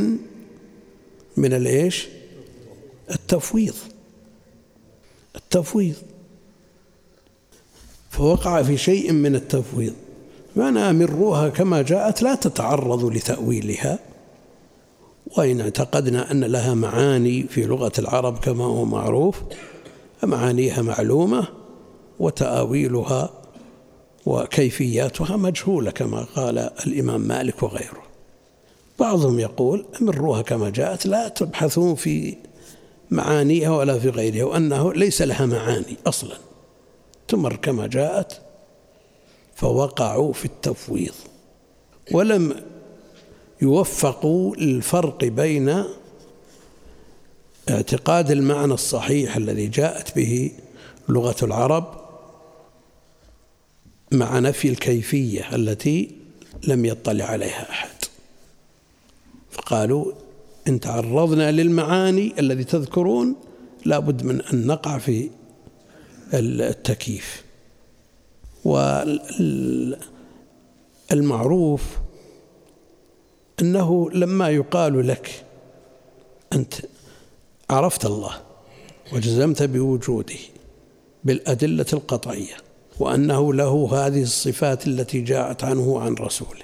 من 1.37 1.53
الإيش؟ 1.53 2.07
التفويض. 3.11 3.75
التفويض. 5.35 5.95
فوقع 8.09 8.63
في 8.63 8.77
شيء 8.77 9.11
من 9.11 9.35
التفويض. 9.35 9.93
معنى 10.55 10.79
أمروها 10.79 11.49
كما 11.49 11.81
جاءت 11.81 12.21
لا 12.21 12.35
تتعرض 12.35 13.05
لتأويلها. 13.05 13.99
وإن 15.37 15.61
اعتقدنا 15.61 16.31
أن 16.31 16.43
لها 16.43 16.73
معاني 16.73 17.43
في 17.43 17.65
لغة 17.65 17.91
العرب 17.99 18.39
كما 18.39 18.63
هو 18.63 18.85
معروف 18.85 19.41
فمعانيها 20.21 20.81
معلومة 20.81 21.47
وتأويلها 22.19 23.29
وكيفياتها 24.25 25.37
مجهولة 25.37 25.91
كما 25.91 26.23
قال 26.35 26.57
الإمام 26.57 27.21
مالك 27.21 27.63
وغيره. 27.63 28.03
بعضهم 28.99 29.39
يقول 29.39 29.85
امروها 30.01 30.41
كما 30.41 30.69
جاءت 30.69 31.05
لا 31.05 31.27
تبحثون 31.27 31.95
في 31.95 32.35
معانيها 33.11 33.69
ولا 33.69 33.99
في 33.99 34.09
غيرها 34.09 34.43
وأنه 34.43 34.93
ليس 34.93 35.21
لها 35.21 35.45
معاني 35.45 35.97
أصلا. 36.07 36.37
تمر 37.27 37.55
كما 37.55 37.87
جاءت 37.87 38.41
فوقعوا 39.55 40.33
في 40.33 40.45
التفويض. 40.45 41.13
ولم 42.11 42.63
يوفقوا 43.61 44.55
للفرق 44.55 45.23
بين 45.23 45.83
اعتقاد 47.69 48.31
المعنى 48.31 48.73
الصحيح 48.73 49.35
الذي 49.35 49.67
جاءت 49.67 50.15
به 50.15 50.51
لغة 51.09 51.45
العرب 51.45 52.01
مع 54.11 54.39
نفي 54.39 54.69
الكيفية 54.69 55.55
التي 55.55 56.11
لم 56.63 56.85
يطلع 56.85 57.25
عليها 57.25 57.69
أحد. 57.69 57.89
فقالوا 59.51 60.11
إن 60.67 60.79
تعرضنا 60.79 61.51
للمعاني 61.51 62.33
الذي 62.39 62.63
تذكرون 62.63 63.35
لابد 63.85 64.23
من 64.23 64.41
أن 64.41 64.67
نقع 64.67 64.97
في 64.97 65.29
التكييف. 66.33 67.43
والمعروف 71.11 71.81
أنه 73.61 74.11
لما 74.11 74.49
يقال 74.49 75.07
لك 75.07 75.45
أنت 76.53 76.73
عرفت 77.69 78.05
الله 78.05 78.41
وجزمت 79.13 79.63
بوجوده 79.63 80.35
بالأدلة 81.23 81.85
القطعية 81.93 82.55
وأنه 82.99 83.53
له 83.53 83.89
هذه 83.93 84.21
الصفات 84.23 84.87
التي 84.87 85.21
جاءت 85.21 85.63
عنه 85.63 85.99
عن 85.99 86.13
رسوله 86.13 86.61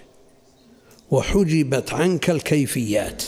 وحجبت 1.12 1.94
عنك 1.94 2.30
الكيفيات 2.30 3.24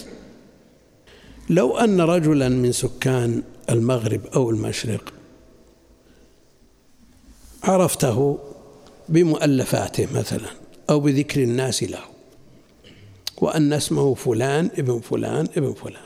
لو 1.50 1.78
أن 1.78 2.02
رجلا 2.02 2.50
من 2.50 2.72
سكان 2.72 3.44
المغرب 3.70 4.26
أو 4.26 4.50
المشرق 4.50 5.14
عرفته 7.64 8.40
بمؤلفاته 9.10 10.08
مثلا 10.14 10.50
أو 10.90 11.00
بذكر 11.00 11.44
الناس 11.44 11.84
له 11.84 12.04
وأن 13.38 13.74
اسمه 13.74 14.14
فلان 14.14 14.70
ابن 14.78 15.00
فلان 15.00 15.48
ابن 15.58 15.74
فلان. 15.74 16.02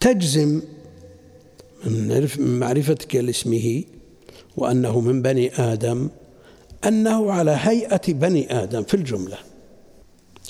تجزم 0.00 0.62
من 1.84 2.28
معرفتك 2.38 3.14
لاسمه 3.14 3.84
وأنه 4.56 5.00
من 5.00 5.22
بني 5.22 5.54
آدم 5.54 6.08
أنه 6.86 7.32
على 7.32 7.58
هيئة 7.60 8.12
بني 8.12 8.62
آدم 8.62 8.82
في 8.82 8.94
الجملة. 8.94 9.38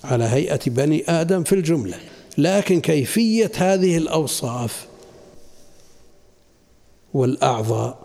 على 0.04 0.24
هيئة 0.24 0.60
بني 0.66 1.04
آدم 1.08 1.42
في 1.44 1.54
الجملة. 1.54 1.98
لكن 2.38 2.80
كيفية 2.80 3.52
هذه 3.56 3.96
الأوصاف 3.96 4.86
والأعضاء 7.14 7.98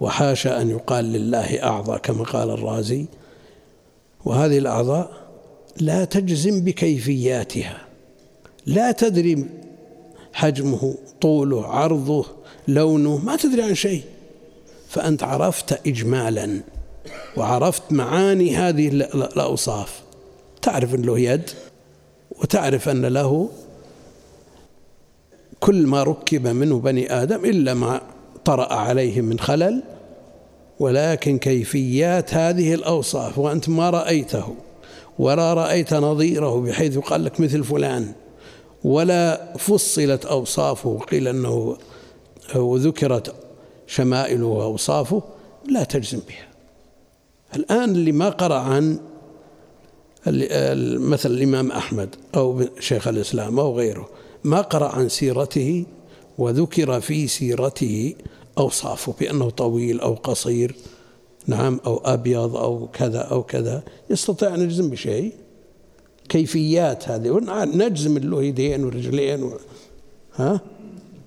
وحاشا 0.00 0.60
أن 0.62 0.70
يقال 0.70 1.04
لله 1.04 1.62
أعضاء 1.62 1.98
كما 1.98 2.24
قال 2.24 2.50
الرازي 2.50 3.06
وهذه 4.24 4.58
الأعضاء 4.58 5.10
لا 5.80 6.04
تجزم 6.04 6.64
بكيفياتها 6.64 7.78
لا 8.66 8.92
تدري 8.92 9.46
حجمه 10.32 10.94
طوله 11.20 11.66
عرضه 11.66 12.26
لونه 12.68 13.16
ما 13.16 13.36
تدري 13.36 13.62
عن 13.62 13.74
شيء 13.74 14.02
فأنت 14.88 15.22
عرفت 15.22 15.86
إجمالا 15.86 16.60
وعرفت 17.36 17.92
معاني 17.92 18.56
هذه 18.56 18.88
الأوصاف. 18.88 20.02
تعرف 20.62 20.94
أن 20.94 21.02
له 21.02 21.18
يد؟ 21.18 21.50
وتعرف 22.42 22.88
أن 22.88 23.06
له 23.06 23.50
كل 25.60 25.86
ما 25.86 26.02
ركب 26.02 26.46
منه 26.46 26.78
بني 26.78 27.12
آدم 27.12 27.44
إلا 27.44 27.74
ما 27.74 28.00
طرأ 28.44 28.74
عليه 28.74 29.20
من 29.20 29.38
خلل. 29.38 29.82
ولكن 30.80 31.38
كيفيات 31.38 32.34
هذه 32.34 32.74
الأوصاف 32.74 33.38
وأنت 33.38 33.68
ما 33.68 33.90
رأيته 33.90 34.54
ولا 35.18 35.54
رأيت 35.54 35.94
نظيره 35.94 36.60
بحيث 36.60 36.96
يقال 36.96 37.24
لك 37.24 37.40
مثل 37.40 37.64
فلان 37.64 38.12
ولا 38.84 39.52
فصلت 39.58 40.24
أوصافه 40.24 40.88
وقيل 40.88 41.28
أنه 41.28 41.76
وذكرت 42.56 43.34
شمائله 43.86 44.46
وأوصافه 44.46 45.22
لا 45.68 45.84
تجزم 45.84 46.20
بها. 46.28 46.48
الآن 47.56 47.90
اللي 47.90 48.12
ما 48.12 48.28
قرأ 48.28 48.58
عن 48.58 48.98
مثل 50.26 51.30
الإمام 51.30 51.72
أحمد 51.72 52.14
أو 52.34 52.64
شيخ 52.80 53.08
الإسلام 53.08 53.58
أو 53.58 53.78
غيره. 53.78 54.08
ما 54.44 54.60
قرأ 54.60 54.88
عن 54.88 55.08
سيرته 55.08 55.84
وذكر 56.38 57.00
في 57.00 57.26
سيرته 57.26 58.14
أوصافه 58.58 59.14
بأنه 59.20 59.50
طويل 59.50 60.00
أو 60.00 60.14
قصير 60.14 60.74
نعم 61.46 61.80
أو 61.86 62.00
أبيض 62.04 62.56
أو 62.56 62.88
كذا 62.92 63.18
أو 63.18 63.42
كذا. 63.42 63.82
يستطيع 64.10 64.54
أن 64.54 64.60
يجزم 64.60 64.90
بشيء. 64.90 65.32
كيفيات 66.28 67.08
هذه. 67.08 67.40
نجزم 67.64 68.18
له 68.18 68.42
يدين 68.42 68.84
ورجلين 68.84 69.42
و... 69.42 69.52
ها؟ 70.36 70.60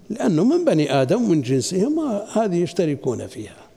لأنه 0.09 0.43
من 0.43 0.65
بني 0.65 1.01
آدم 1.01 1.29
من 1.29 1.41
جنسهم 1.41 1.99
هذه 2.33 2.55
يشتركون 2.55 3.27
فيها. 3.27 3.67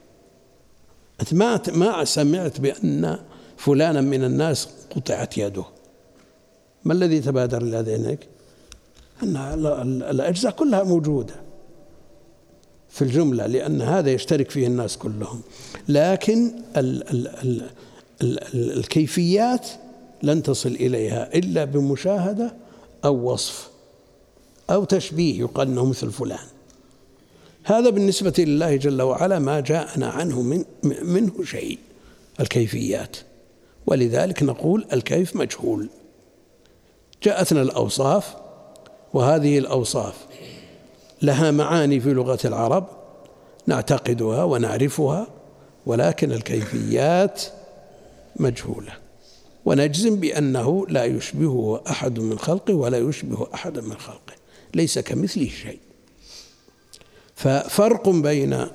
ما 1.32 1.60
ما 1.74 2.04
سمعت 2.04 2.60
بأن 2.60 3.18
فلانا 3.60 4.00
من 4.00 4.24
الناس 4.24 4.68
قطعت 4.96 5.38
يده. 5.38 5.64
ما 6.84 6.92
الذي 6.92 7.20
تبادر 7.20 7.62
إلى 7.62 7.80
ذهنك؟ 7.80 8.26
أن 9.22 9.36
الأجزاء 10.10 10.52
كلها 10.52 10.82
موجودة. 10.82 11.34
في 12.88 13.02
الجملة 13.02 13.46
لأن 13.46 13.82
هذا 13.82 14.10
يشترك 14.10 14.50
فيه 14.50 14.66
الناس 14.66 14.96
كلهم. 14.96 15.40
لكن 15.88 16.52
ال 16.76 17.10
ال 17.10 17.28
ال 17.28 17.68
ال 18.22 18.78
الكيفيات 18.78 19.68
لن 20.22 20.42
تصل 20.42 20.68
إليها 20.68 21.34
إلا 21.34 21.64
بمشاهدة 21.64 22.54
أو 23.04 23.32
وصف 23.32 23.70
أو 24.70 24.84
تشبيه 24.84 25.40
يقال 25.40 25.68
أنه 25.68 25.84
مثل 25.84 26.10
فلان. 26.10 26.46
هذا 27.64 27.90
بالنسبة 27.90 28.34
لله 28.38 28.76
جل 28.76 29.02
وعلا 29.02 29.38
ما 29.38 29.60
جاءنا 29.60 30.06
عنه 30.06 30.42
من 30.42 30.64
منه 31.02 31.44
شيء 31.44 31.78
الكيفيات. 32.40 33.16
ولذلك 33.90 34.42
نقول 34.42 34.86
الكيف 34.92 35.36
مجهول. 35.36 35.88
جاءتنا 37.22 37.62
نعتقدها 43.66 44.44
ونعرفها 44.44 45.26
ولكن 45.86 46.32
الكيفيات 46.32 47.42
مجهولة. 48.36 48.92
ونجزم 49.64 50.16
بأنه 50.16 50.86
لا 50.88 51.04
يشبهه 51.04 51.82
أحد 51.90 52.18
من 52.18 52.38
خلقه 52.38 52.74
ولا 52.74 52.98
يشبه 52.98 53.46
أحدا 53.54 53.80
من 53.80 53.96
خلقه 53.96 54.34
ليس 54.74 54.98
كمثله 54.98 55.48
شيء. 55.48 55.78
ففرق 57.34 58.08
بين 58.08 58.66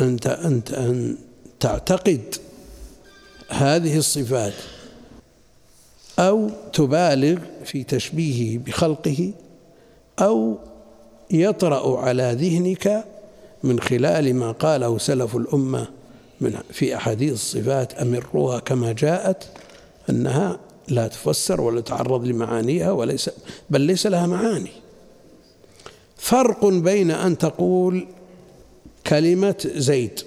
أنت 0.00 0.26
أن 0.26 1.16
تعتقد 1.60 2.34
هذه 3.48 3.98
الصفات 3.98 4.52
أو 6.18 6.50
تبالغ 6.72 7.38
في 7.64 7.84
تشبيهه 7.84 8.58
بخلقه 8.58 9.32
أو 10.18 10.58
يطرأ 11.30 12.00
على 12.00 12.36
ذهنك 12.40 13.04
من 13.62 13.80
خلال 13.80 14.34
ما 14.34 14.52
قاله 14.52 14.98
سلف 14.98 15.36
الأمة 15.36 15.88
من 16.40 16.58
في 16.72 16.96
أحاديث 16.96 17.32
الصفات 17.32 17.94
أمروها 17.94 18.58
كما 18.58 18.92
جاءت 18.92 19.44
أنها 20.10 20.58
لا 20.88 21.08
تفسر 21.08 21.60
ولا 21.60 21.80
تعرض 21.80 22.24
لمعانيها 22.24 22.92
وليس 22.92 23.30
بل 23.70 23.80
ليس 23.80 24.06
لها 24.06 24.26
معاني. 24.26 24.70
فرق 26.16 26.64
بين 26.66 27.10
أن 27.10 27.38
تقول 27.38 28.06
كلمة 29.06 29.70
زيد 29.76 30.20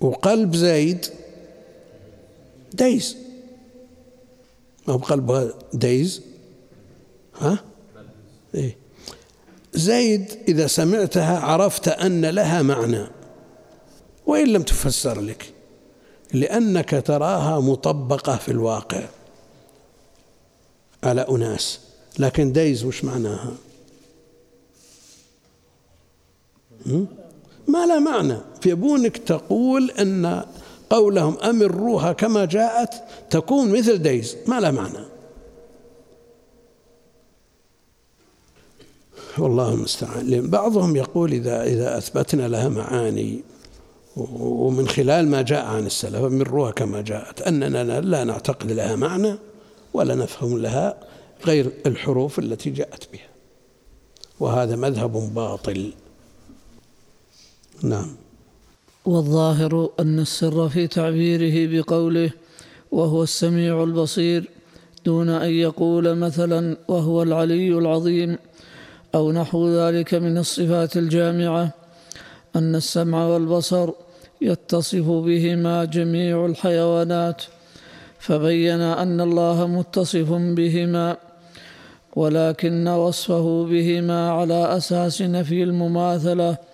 وقلب 0.00 0.56
زيد 0.56 1.06
ديز 2.72 3.16
ما 4.88 4.94
هو 4.94 4.98
بقلبها 4.98 5.48
ديز 5.72 6.22
ها؟ 7.40 7.64
إيه. 8.54 8.76
زيد 9.74 10.38
إذا 10.48 10.66
سمعتها 10.66 11.38
عرفت 11.38 11.88
أن 11.88 12.24
لها 12.24 12.62
معنى. 12.62 13.06
وإن 14.26 14.48
لم 14.48 14.62
تفسر 14.62 15.20
لك. 15.20 15.52
لأنك 16.32 17.02
تراها 17.06 17.60
مطبقة 17.60 18.36
في 18.36 18.48
الواقع. 18.50 19.08
على 21.04 21.26
أناس. 21.28 21.80
لكن 22.18 22.52
ديز 22.52 22.84
وش 22.84 23.04
معناها؟ 23.04 23.52
ما 27.68 27.86
لا 27.86 27.98
معنى. 27.98 28.38
فيبونك 28.60 29.16
تقول 29.16 29.90
أن 29.90 30.44
قولهم 30.90 31.38
أمروها 31.38 32.12
كما 32.12 32.44
جاءت 32.44 32.94
تكون 33.30 33.78
مثل 33.78 33.98
ديز. 33.98 34.36
ما 34.46 34.60
لا 34.60 34.70
معنى. 34.70 35.04
والله 39.38 39.74
المستعان. 39.74 40.50
بعضهم 40.50 40.96
يقول 40.96 41.32
إذا 41.32 41.62
إذا 41.62 41.98
أثبتنا 41.98 42.48
لها 42.48 42.68
معاني 42.68 43.40
ومن 44.40 44.88
خلال 44.88 45.28
ما 45.28 45.42
جاء 45.42 45.64
عن 45.64 45.86
السلف 45.86 46.24
أمروها 46.24 46.70
كما 46.70 47.00
جاءت 47.00 47.42
أننا 47.42 48.00
لا 48.00 48.24
نعتقد 48.24 48.72
لها 48.72 48.96
معنى 48.96 49.34
ولا 49.94 50.14
نفهم 50.14 50.58
لها 50.58 51.00
غير 51.46 51.72
الحروف 51.86 52.38
التي 52.38 52.70
جاءت 52.70 53.08
بها. 53.12 53.28
وهذا 54.40 54.76
مذهب 54.76 55.34
باطل. 55.34 55.92
نعم. 57.82 58.16
والظاهر 59.08 59.90
أن 60.00 60.18
السر 60.18 60.68
في 60.68 60.86
تعبيره 60.86 61.56
بقوله 61.72 62.30
وهو 62.92 63.22
السميع 63.22 63.82
البصير 63.82 64.50
دون 65.06 65.28
أن 65.28 65.50
يقول 65.50 66.14
مثلا 66.14 66.76
وهو 66.88 67.22
العلي 67.22 67.68
العظيم 67.68 68.38
أو 69.14 69.32
نحو 69.32 69.68
ذلك 69.68 70.14
من 70.14 70.38
الصفات 70.38 70.96
الجامعة 70.96 71.70
أن 72.56 72.74
السمع 72.74 73.26
والبصر 73.26 73.90
يتصف 74.40 75.06
بهما 75.10 75.84
جميع 75.84 76.46
الحيوانات 76.46 77.42
فبين 78.18 78.80
أن 78.80 79.20
الله 79.20 79.66
متصف 79.66 80.32
بهما 80.32 81.16
ولكن 82.16 82.88
وصفه 82.88 83.66
بهما 83.70 84.30
على 84.30 84.76
أساس 84.76 85.22
نفي 85.22 85.62
المماثلة 85.62 86.67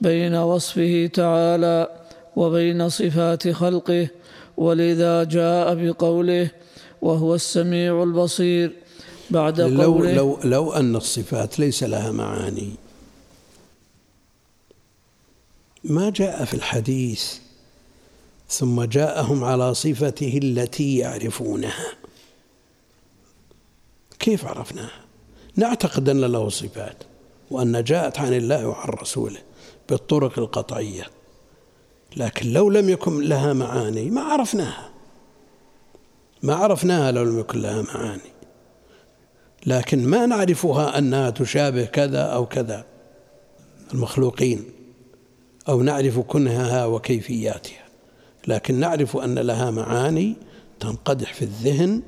بين 0.00 0.34
وصفه 0.34 1.10
تعالى 1.12 1.88
وبين 2.36 2.88
صفات 2.88 3.48
خلقه 3.48 4.08
ولذا 4.56 5.24
جاء 5.24 5.74
بقوله 5.74 6.50
وهو 7.02 7.34
السميع 7.34 8.02
البصير 8.02 8.72
بعد 9.30 9.60
لو 9.60 9.82
قوله 9.82 10.12
لو 10.14 10.38
لو 10.44 10.72
أن 10.72 10.96
الصفات 10.96 11.58
ليس 11.58 11.82
لها 11.82 12.12
معاني. 12.12 12.70
ما 15.84 16.10
جاء 16.10 16.44
في 16.44 16.54
الحديث 16.54 17.34
ثم 18.48 18.82
جاءهم 18.82 19.44
على 19.44 19.74
صفته 19.74 20.40
التي 20.42 20.98
يعرفونها. 20.98 21.86
كيف 24.18 24.44
عرفناها؟ 24.44 25.04
نعتقد 25.56 26.08
أن 26.08 26.20
له 26.20 26.48
صفات 26.48 26.96
وأن 27.50 27.84
جاءت 27.84 28.18
عن 28.18 28.34
الله 28.34 28.66
وعن 28.66 28.88
رسوله. 28.88 29.45
بالطرق 29.88 30.38
القطعية. 30.38 31.06
لكن 32.16 32.52
لو 32.52 32.70
لم 32.70 32.88
يكن 32.88 33.20
لها 33.20 33.52
معاني 33.52 34.10
ما 34.10 34.20
عرفناها. 34.20 34.90
ما 36.42 36.54
عرفناها 36.54 37.12
لو 37.12 37.24
لم 37.24 37.38
يكن 37.38 37.60
لها 37.60 37.82
معاني. 37.82 38.30
لكن 39.66 40.06
ما 40.06 40.26
نعرفها 40.26 40.98
أنها 40.98 41.30
تشابه 41.30 41.84
كذا 41.84 42.20
أو 42.20 42.46
كذا. 42.46 42.86
المخلوقين. 43.94 44.64
أو 45.68 45.82
نعرف 45.82 46.18
كنهها 46.18 46.86
وكيفياتها. 46.86 47.86
لكن 48.48 48.74
نعرف 48.74 49.16
أن 49.16 49.38
لها 49.38 49.70
معاني 49.70 50.36
تنقدح 50.80 51.34
في 51.34 51.42
الذهن 51.42 52.02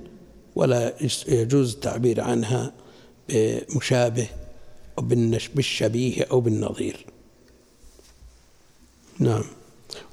ولا 0.56 0.94
يجوز 1.28 1.74
التعبير 1.74 2.20
عنها 2.20 2.72
بمشابه 3.28 4.26
أو 4.98 5.02
بالشبيه 5.54 6.26
أو 6.30 6.40
بالنظير. 6.40 7.06
نعم. 9.20 9.44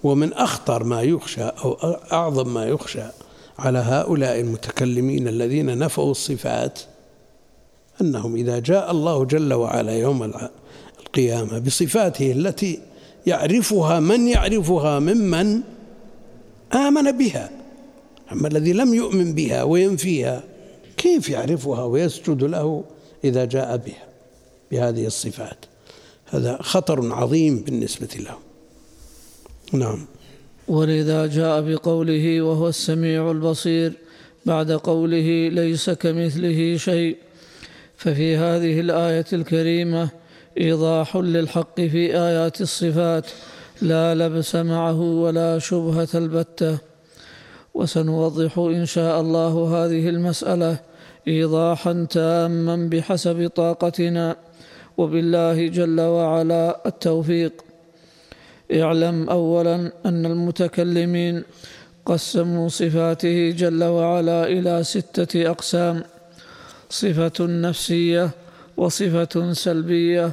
ومن 0.03 0.33
أخطر 0.33 0.83
ما 0.83 1.01
يخشى 1.01 1.43
أو 1.43 1.73
أعظم 2.11 2.53
ما 2.53 2.65
يخشى 2.65 3.03
على 3.59 3.79
هؤلاء 3.79 4.39
المتكلمين 4.39 5.27
الذين 5.27 5.77
نفوا 5.77 6.11
الصفات 6.11 6.79
أنهم 8.01 8.35
إذا 8.35 8.59
جاء 8.59 8.91
الله 8.91 9.25
جل 9.25 9.53
وعلا 9.53 9.99
يوم 9.99 10.33
القيامة 10.99 11.59
بصفاته 11.59 12.31
التي 12.31 12.79
يعرفها 13.27 13.99
من 13.99 14.27
يعرفها 14.27 14.99
ممن 14.99 15.61
آمن 16.73 17.11
بها. 17.11 17.49
أما 18.31 18.47
الذي 18.47 18.73
لم 18.73 18.93
يؤمن 18.93 19.33
بها 19.33 19.63
وينفيها 19.63 20.43
كيف 20.97 21.29
يعرفها 21.29 21.83
ويسجد 21.83 22.43
له 22.43 22.83
إذا 23.23 23.45
جاء 23.45 23.77
بها؟ 23.77 24.05
بهذه 24.71 25.05
الصفات. 25.05 25.65
هذا 26.25 26.57
خطر 26.61 27.13
عظيم 27.13 27.59
بالنسبة 27.59 28.09
له 28.19 28.37
نعم. 29.73 30.05
ولذا 30.67 31.25
جاء 31.25 31.61
بقوله 31.61 32.41
وهو 32.41 32.69
السميع 32.69 33.31
البصير 33.31 33.93
بعد 34.45 34.71
قوله 34.71 35.49
ليس 35.49 35.89
كمثله 35.89 36.77
شيء. 36.77 37.17
ففي 37.97 38.37
هذه 38.37 38.79
الآية 38.79 39.25
الكريمة 39.33 40.09
إيضاح 40.57 41.15
للحق 41.15 41.81
في 41.81 42.17
آيات 42.17 42.61
الصفات 42.61 43.25
لا 43.81 44.15
لبس 44.15 44.55
معه 44.55 45.01
ولا 45.01 45.59
شبهة 45.59 46.07
البتة. 46.15 46.77
وسنوضح 47.73 48.57
إن 48.57 48.85
شاء 48.85 49.21
الله 49.21 49.85
هذه 49.85 50.09
المسألة 50.09 50.79
إيضاحا 51.27 52.07
تاما 52.09 52.89
بحسب 52.91 53.51
طاقتنا. 53.55 54.35
وبالله 54.97 55.67
جل 55.67 56.01
وعلا 56.01 56.81
التوفيق. 56.85 57.64
اعلم 58.73 59.29
اولا 59.29 59.91
أن 60.05 60.25
المتكلمين 60.25 61.43
قسموا 62.05 62.69
صفاته 62.69 63.49
جل 63.57 63.83
وعلا 63.83 64.47
إلى 64.47 64.83
ستة 64.83 65.49
أقسام 65.51 66.03
صفة 66.89 67.45
نفسية 67.45 68.29
وصفة 68.77 69.53
سلبية 69.53 70.31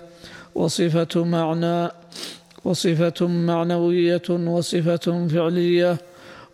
وصفة 0.54 1.24
معنى 1.24 1.88
وصفة 2.64 3.26
معنوية 3.26 4.22
وصفة 4.30 5.26
فعلية 5.28 5.96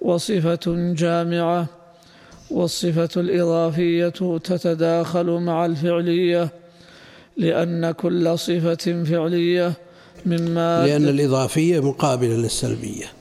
وصفة 0.00 0.94
جامعة 0.96 1.66
والصفة 2.50 3.20
الإضافية 3.20 4.08
تتداخل 4.38 5.26
مع 5.26 5.66
الفعلية 5.66 6.48
لأن 7.36 7.90
كل 7.90 8.38
صفة 8.38 9.04
فعلية 9.04 9.72
مما 10.26 10.86
لأن 10.86 11.08
الإضافية 11.08 11.80
مقابلة 11.80 12.34
للسلبية. 12.34 13.12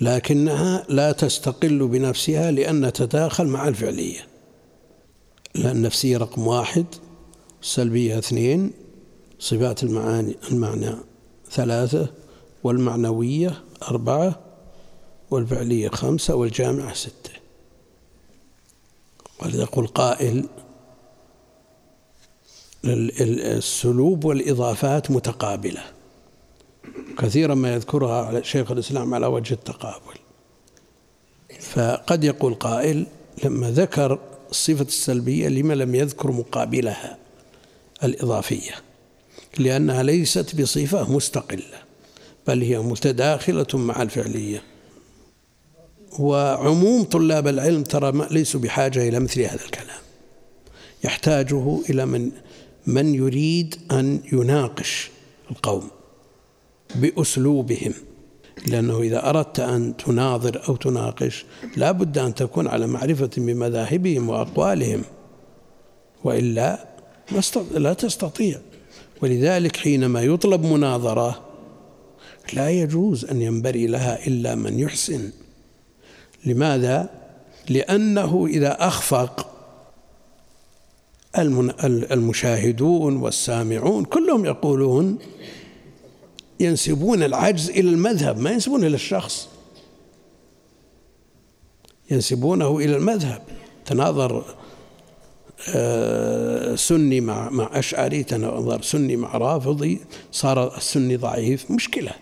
لكنها 0.00 0.84
لا 0.88 1.12
تستقل 1.12 1.88
بنفسها 1.88 2.50
لأن 2.50 2.92
تتداخل 2.92 3.46
مع 3.46 3.68
الفعلية. 3.68 4.26
لأن 5.54 5.76
النفسية 5.76 6.16
رقم 6.16 6.46
واحد 6.46 6.86
السلبية 7.62 8.18
اثنين 8.18 8.70
صفات 9.38 9.82
المعاني 9.82 10.36
المعنى 10.50 10.94
ثلاثة 11.50 12.08
والمعنوية 12.64 13.62
أربعة 13.82 14.40
والفعلية 15.30 15.88
خمسة 15.88 16.34
والجامعة 16.34 16.94
ستة. 16.94 17.30
ولذا 19.42 19.62
يقول 19.62 19.86
قائل 19.86 20.46
السلوب 22.84 24.24
والإضافات 24.24 25.10
متقابلة. 25.10 25.82
كثيرا 27.18 27.54
ما 27.54 27.74
يذكرها 27.74 28.42
شيخ 28.42 28.70
الإسلام 28.70 29.14
على 29.14 29.26
وجه 29.26 29.54
التقابل. 29.54 30.14
فقد 31.60 32.24
يقول 32.24 32.54
قائل 32.54 33.06
لما 33.44 33.70
ذكر 33.70 34.18
الصفة 34.50 34.84
السلبية 34.84 35.48
لما 35.48 35.74
لم 35.74 35.94
يذكر 35.94 36.30
مقابلها 36.30 37.18
الإضافية؟ 38.04 38.72
لأنها 39.58 40.02
ليست 40.02 40.60
بصفة 40.60 41.12
مستقلة 41.12 41.84
بل 42.46 42.62
هي 42.62 42.78
متداخلة 42.78 43.66
مع 43.74 44.02
الفعلية. 44.02 44.62
وعموم 46.18 47.04
طلاب 47.04 47.48
العلم 47.48 47.82
ترى 47.82 48.26
ليسوا 48.30 48.60
بحاجة 48.60 49.08
إلى 49.08 49.20
مثل 49.20 49.40
هذا 49.40 49.64
الكلام. 49.64 50.00
يحتاجه 51.04 51.80
إلى 51.90 52.06
من 52.06 52.30
من 52.86 53.14
يريد 53.14 53.76
أن 53.90 54.20
يناقش 54.32 55.10
القوم 55.50 55.90
بأسلوبهم. 56.94 57.94
لأنه 58.66 59.00
إذا 59.00 59.30
أردت 59.30 59.60
أن 59.60 59.96
تناظر 59.96 60.68
أو 60.68 60.76
تناقش 60.76 61.44
لا 61.76 61.92
بد 61.92 62.18
أن 62.18 62.34
تكون 62.34 62.68
على 62.68 62.86
معرفة 62.86 63.30
بمذاهبهم 63.36 64.28
وأقوالهم 64.28 65.02
وإلا 66.24 66.88
لا 67.74 67.92
تستطيع. 67.92 68.60
ولذلك 69.22 69.76
حينما 69.76 70.22
يطلب 70.22 70.64
مناظرة 70.64 71.40
لا 72.52 72.70
يجوز 72.70 73.24
أن 73.24 73.42
ينبري 73.42 73.86
لها 73.86 74.26
إلا 74.26 74.54
من 74.54 74.78
يحسن. 74.78 75.30
لماذا؟ 76.46 77.10
لأنه 77.68 78.46
إذا 78.46 78.86
أخفق 78.86 79.53
المشاهدون 81.38 83.16
والسامعون 83.16 84.04
كلهم 84.04 84.44
يقولون 84.44 85.18
ينسبون 86.60 87.22
العجز 87.22 87.70
إلى 87.70 87.90
المذهب 87.90 88.38
ما 88.38 88.50
ينسبون 88.50 88.84
إلى 88.84 88.94
الشخص. 88.94 89.48
ينسبونه 92.10 92.78
إلى 92.78 92.96
المذهب. 92.96 93.42
تناظر 93.86 94.44
آه، 95.74 96.74
سني 96.74 97.20
مع 97.20 97.50
مع 97.50 97.70
أشعري 97.72 98.22
تناظر 98.22 98.82
سني 98.82 99.16
مع 99.16 99.36
رافضي 99.36 100.00
صار 100.32 100.76
السني 100.76 101.16
ضعيف. 101.16 101.70
مشكلة. 101.70 102.12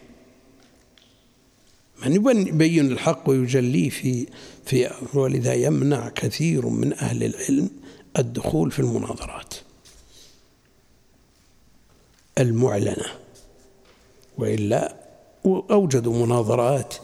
من 2.06 2.46
يبين 2.46 2.92
الحق 2.92 3.30
ويجليه 3.30 3.90
في 3.90 4.26
في 4.66 4.90
ولذا 5.14 5.54
يمنع 5.54 6.08
كثير 6.08 6.66
من 6.66 6.92
أهل 6.92 7.24
العلم 7.24 7.70
الدخول 8.18 8.70
في 8.70 8.78
المناظرات. 8.78 9.54
المعلنة. 12.38 13.06
وإلا 14.38 14.96
أوجدوا 15.46 16.26
مناظرات 16.26 16.94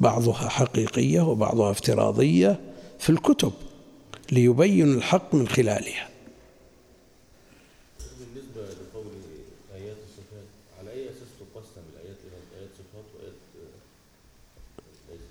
بعضها 0.00 0.48
حقيقية 0.48 1.20
وبعضها 1.20 1.70
افتراضية 1.70 2.60
في 2.98 3.10
الكتب 3.10 3.52
ليبين 4.32 4.94
الحق 4.94 5.34
من 5.34 5.48
خلالها. 5.48 6.08
بالنسبة 8.18 8.62
لقول 8.62 9.06
آيات 9.74 9.96
الصفات 9.96 10.46
على 10.80 10.90
أي 10.90 11.04
أساس 11.10 11.28
تقسم 11.40 11.82
الآيات 11.92 12.16
إلى 12.26 12.60
آيات 12.60 12.70
صفات 12.78 13.04
وآيات 13.14 13.34
ليست 15.10 15.22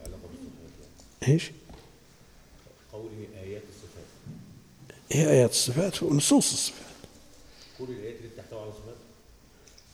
علاقة 0.00 0.22
بالصفات 0.22 1.28
إيش؟ 1.28 1.50
قوله 2.92 3.26
آيات 3.42 3.62
الصفات 3.62 4.08
هي 5.14 5.30
آيات 5.30 5.50
الصفات 5.50 6.02
ونصوص 6.02 6.52
الصفات 6.52 6.84
كل 7.78 7.84
الآيات 7.84 8.16
اللي 8.18 8.30
تحتوي 8.36 8.60
على 8.62 8.72
صفات 8.72 8.96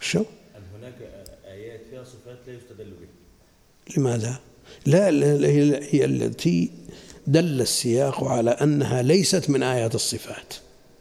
شو؟ 0.00 0.18
أن 0.56 0.62
هناك 0.78 0.94
آيات 1.44 1.80
فيها 1.90 2.04
صفات 2.04 2.38
لا 2.46 2.52
يستدل 2.54 2.90
بها 2.90 3.96
لماذا؟ 3.96 4.40
لا 4.86 5.10
لا- 5.10 5.48
هي 5.48 5.80
هي 5.94 6.04
التي 6.04 6.70
دل 7.26 7.60
السياق 7.60 8.24
على 8.24 8.50
أنها 8.50 9.02
ليست 9.02 9.50
من 9.50 9.62
آيات 9.62 9.94
الصفات 9.94 10.54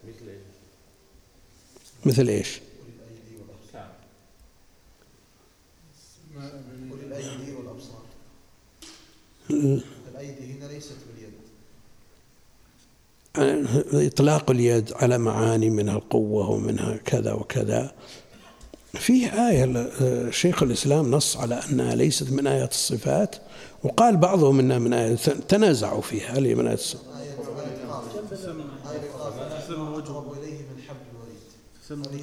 مثل 0.08 0.28
إيه؟ 0.30 0.40
مثل 2.06 2.28
إيش؟ 2.30 2.60
الأيدي 7.06 7.52
والأبصار 7.56 8.06
الأيدي 10.12 10.54
هنا 10.54 10.66
ليست 10.66 10.92
إطلاق 13.93 14.52
اليد 14.52 14.93
على 14.93 15.17
معاني 15.17 15.69
منها 15.69 15.95
القوة 15.95 16.49
ومنها 16.49 16.97
كذا 17.06 17.34
وكذا 17.34 17.91
فيه 18.93 19.49
آية 19.49 19.89
شيخ 20.32 20.63
الإسلام 20.63 21.12
نص 21.12 21.38
على 21.38 21.60
أنها 21.69 21.95
ليست 21.95 22.32
من 22.32 22.47
آيات 22.47 22.71
الصفات 22.71 23.36
وقال 23.84 24.17
بعضهم 24.17 24.60
أنها 24.60 24.80
من 24.80 24.93
آيات 24.93 25.30
تنازعوا 25.30 26.02
فيها 26.02 26.38
هل 26.38 26.45
هي 26.45 26.56
من 26.56 26.67
آيات 26.67 26.80
الصفات 26.80 27.10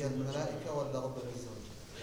الملائكة 0.07 0.72
ولا 0.76 1.00
رب 1.00 1.16
العزة؟ 1.16 1.48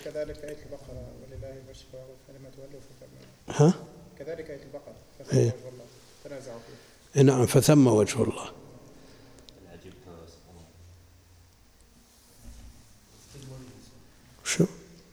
كذلك 0.06 0.43
آية 0.43 0.58
البقرة 0.65 1.08
ولله 1.21 2.82
فثم 2.84 3.63
ها؟ 3.63 3.73
كذلك 4.19 4.49
آية 4.49 4.63
البقرة 4.63 4.95
إيه. 5.34 5.49
فثم 5.49 5.58
وجه 5.58 5.69
الله 5.69 5.86
تنازعوا 6.23 6.60
فيه 7.13 7.21
نعم 7.21 7.45
فثم 7.45 7.88
وجه 7.88 8.23
الله 8.23 8.52
شو؟ 14.43 14.65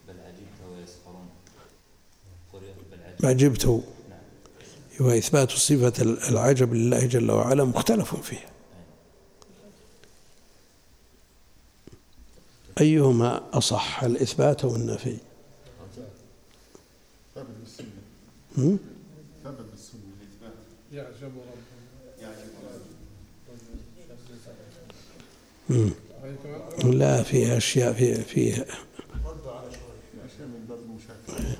بل 0.08 0.14
عجبت 0.20 0.78
ويسخرون 0.78 1.28
عجبت 3.24 3.64
عجبت 3.64 3.82
وإثبات 5.00 5.50
صفة 5.50 6.02
العجب 6.02 6.74
لله 6.74 7.06
جل 7.06 7.30
وعلا 7.30 7.64
مختلف 7.64 8.14
فيه 8.14 8.46
أيهما 12.80 13.42
أصح 13.52 14.02
الإثبات 14.04 14.64
أو 14.64 14.76
النفي. 14.76 15.16
لا 26.84 27.22
في 27.22 27.56
أشياء 27.56 27.92
في 27.92 28.14
في 28.14 28.52
أشياء 28.52 28.66
من 30.38 30.66
باب 30.68 30.78
المشاكل 30.78 31.56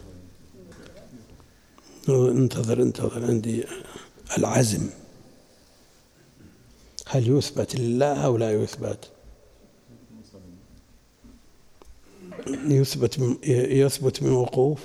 انتظر 2.40 2.83
انتظر 2.83 3.24
عندي 3.24 3.64
العزم. 4.38 4.90
هل 7.07 7.38
يثبت 7.38 7.76
لله 7.76 8.24
أو 8.24 8.37
لا 8.37 8.62
يثبت؟ 8.62 9.11
يثبت 12.48 13.18
يثبت 13.70 14.22
من 14.22 14.33
وقوف؟ 14.33 14.81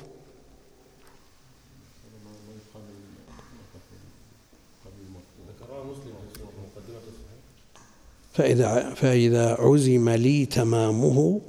فإذا 8.33 8.93
فإذا 8.93 9.53
عزم 9.53 10.09
لي 10.09 10.45
تمامه 10.45 11.41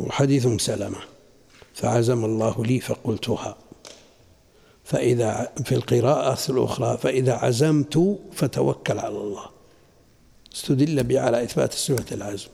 وحديث 0.00 0.46
سلمة. 0.46 1.19
فعزم 1.80 2.24
الله 2.24 2.64
لي 2.64 2.80
فقلتها. 2.80 3.56
فإذا 4.84 5.52
في 5.64 5.74
القراءة 5.74 6.38
الأخرى 6.48 6.98
فإذا 6.98 7.32
عزمت 7.32 8.18
فتوكل 8.32 8.98
على 8.98 9.18
الله. 9.18 9.44
استدل 10.54 11.04
بي 11.04 11.18
على 11.18 11.42
إثبات 11.42 11.72
صفة 11.74 12.14
العزم. 12.14 12.48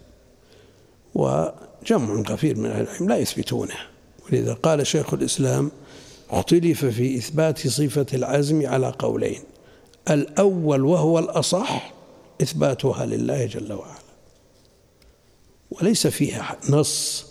وجمع 1.14 2.22
كثير 2.22 2.56
من 2.56 2.70
أهل 2.70 2.82
العلم 2.82 3.08
لا 3.08 3.16
يثبتونه. 3.16 3.74
ولذا 4.26 4.54
قال 4.54 4.86
شيخ 4.86 5.14
الإسلام 5.14 5.70
اختلف 6.30 6.84
في 6.84 7.18
إثبات 7.18 7.68
صفة 7.68 8.06
العزم 8.14 8.66
على 8.66 8.94
قولين. 8.98 9.42
الأول 10.10 10.84
وهو 10.84 11.18
الأصح 11.18 11.92
إثباتها 12.42 13.06
لله 13.06 13.46
جل 13.46 13.72
وعلا. 13.72 14.06
وليس 15.70 16.06
فيها 16.06 16.56
نص 16.70 17.26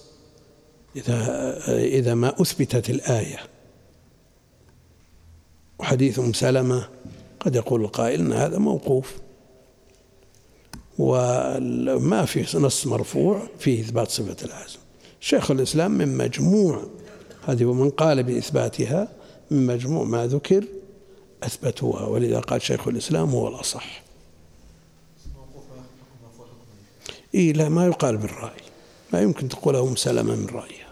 إذا 0.95 1.57
إذا 1.77 2.13
ما 2.13 2.41
أثبتت 2.41 2.89
الآية. 2.89 3.39
وحديث 5.79 6.19
أم 6.19 6.33
سلمة 6.33 6.89
قد 7.39 7.55
يقول 7.55 7.81
القائل 7.81 8.19
أن 8.19 8.33
هذا 8.33 8.57
موقوف. 8.57 9.13
وما 10.99 12.25
في 12.25 12.57
نص 12.59 12.87
مرفوع 12.87 13.47
فيه 13.59 13.81
إثبات 13.81 14.09
صفة 14.09 14.45
العزم. 14.45 14.79
شيخ 15.19 15.51
الإسلام 15.51 15.91
من 15.91 16.17
مجموع 16.17 16.83
هذه 17.47 17.65
ومن 17.65 17.89
قال 17.89 18.23
بإثباتها 18.23 19.07
من 19.51 19.65
مجموع 19.65 20.03
ما 20.03 20.27
ذكر 20.27 20.65
أثبتوها. 21.43 22.05
ولذا 22.05 22.39
قال 22.39 22.61
شيخ 22.61 22.87
الإسلام 22.87 23.29
هو 23.29 23.47
الأصح. 23.47 24.03
إيه 27.33 27.53
لا 27.53 27.69
ما 27.69 27.85
يقال 27.85 28.17
بالرأي. 28.17 28.61
ما 29.13 29.21
يمكن 29.21 29.49
تقوله 29.49 29.85
مسلمة 29.85 30.35
من 30.35 30.47
رأيها. 30.47 30.84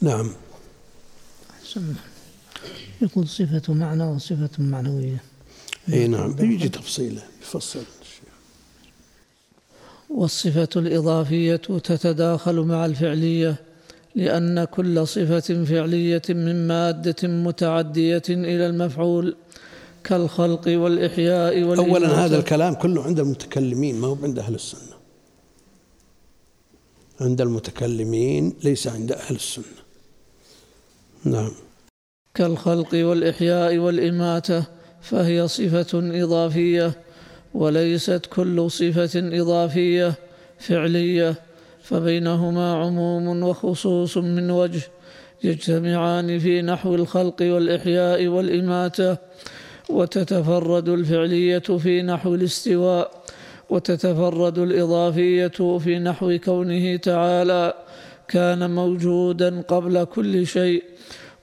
نعم. 0.00 0.30
يقول 3.02 3.28
صفة 3.28 3.74
معنى 3.74 4.04
وصفة 4.04 4.50
معنوية 4.58 5.22
إي 5.92 6.08
نعم 6.08 6.32
بيجي 6.32 6.68
تفصيله 6.68 7.22
يفصل. 7.42 7.82
والصفة 10.10 10.68
الإضافية 10.76 11.56
تتداخل 11.56 12.60
مع 12.60 12.86
الفعلية 12.86 13.56
لأن 14.14 14.64
كل 14.64 15.06
صفة 15.06 15.64
فعلية 15.64 16.22
من 16.28 16.68
مادة 16.68 17.28
متعدية 17.28 18.22
إلى 18.28 18.66
المفعول 18.66 19.36
كالخلق 20.04 20.68
والإحياء 20.68 21.62
والإماتة 21.62 21.90
اولا 21.90 22.24
هذا 22.24 22.38
الكلام 22.38 22.74
كله 22.74 23.02
عند 23.02 23.20
المتكلمين 23.20 24.00
ما 24.00 24.06
هو 24.06 24.16
عند 24.22 24.38
أهل 24.38 24.54
السنة 24.54 24.96
عند 27.20 27.40
المتكلمين 27.40 28.54
ليس 28.64 28.86
عند 28.86 29.12
أهل 29.12 29.34
السنة 29.34 29.85
نعم. 31.26 31.50
كالخلق 32.34 32.94
والإحياء 32.94 33.78
والإماتة 33.78 34.64
فهي 35.00 35.48
صفة 35.48 36.22
إضافية 36.22 36.92
وليست 37.54 38.26
كل 38.26 38.70
صفة 38.70 39.10
إضافية 39.14 40.14
فعلية 40.58 41.34
فبينهما 41.82 42.74
عموم 42.74 43.42
وخصوص 43.42 44.16
من 44.16 44.50
وجه 44.50 44.82
يجتمعان 45.44 46.38
في 46.38 46.62
نحو 46.62 46.94
الخلق 46.94 47.36
والإحياء 47.40 48.26
والإماتة 48.26 49.16
وتتفرد 49.90 50.88
الفعلية 50.88 51.58
في 51.58 52.02
نحو 52.02 52.34
الاستواء 52.34 53.10
وتتفرد 53.70 54.58
الإضافية 54.58 55.78
في 55.78 55.98
نحو 55.98 56.38
كونه 56.44 56.96
تعالى. 56.96 57.85
كان 58.28 58.70
موجودا 58.70 59.60
قبل 59.60 60.04
كل 60.04 60.46
شيء 60.46 60.84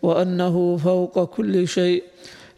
وأنه 0.02 0.78
فوق 0.78 1.24
كل 1.24 1.67
شيء 1.67 2.04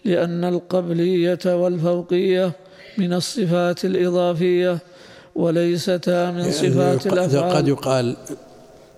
لأن 0.05 0.43
القبلية 0.43 1.39
والفوقية 1.45 2.51
من 2.97 3.13
الصفات 3.13 3.85
الإضافية 3.85 4.79
وليستا 5.35 6.31
من 6.31 6.51
صفات 6.51 7.05
يعني 7.05 7.53
قد 7.53 7.67
يقال 7.67 8.17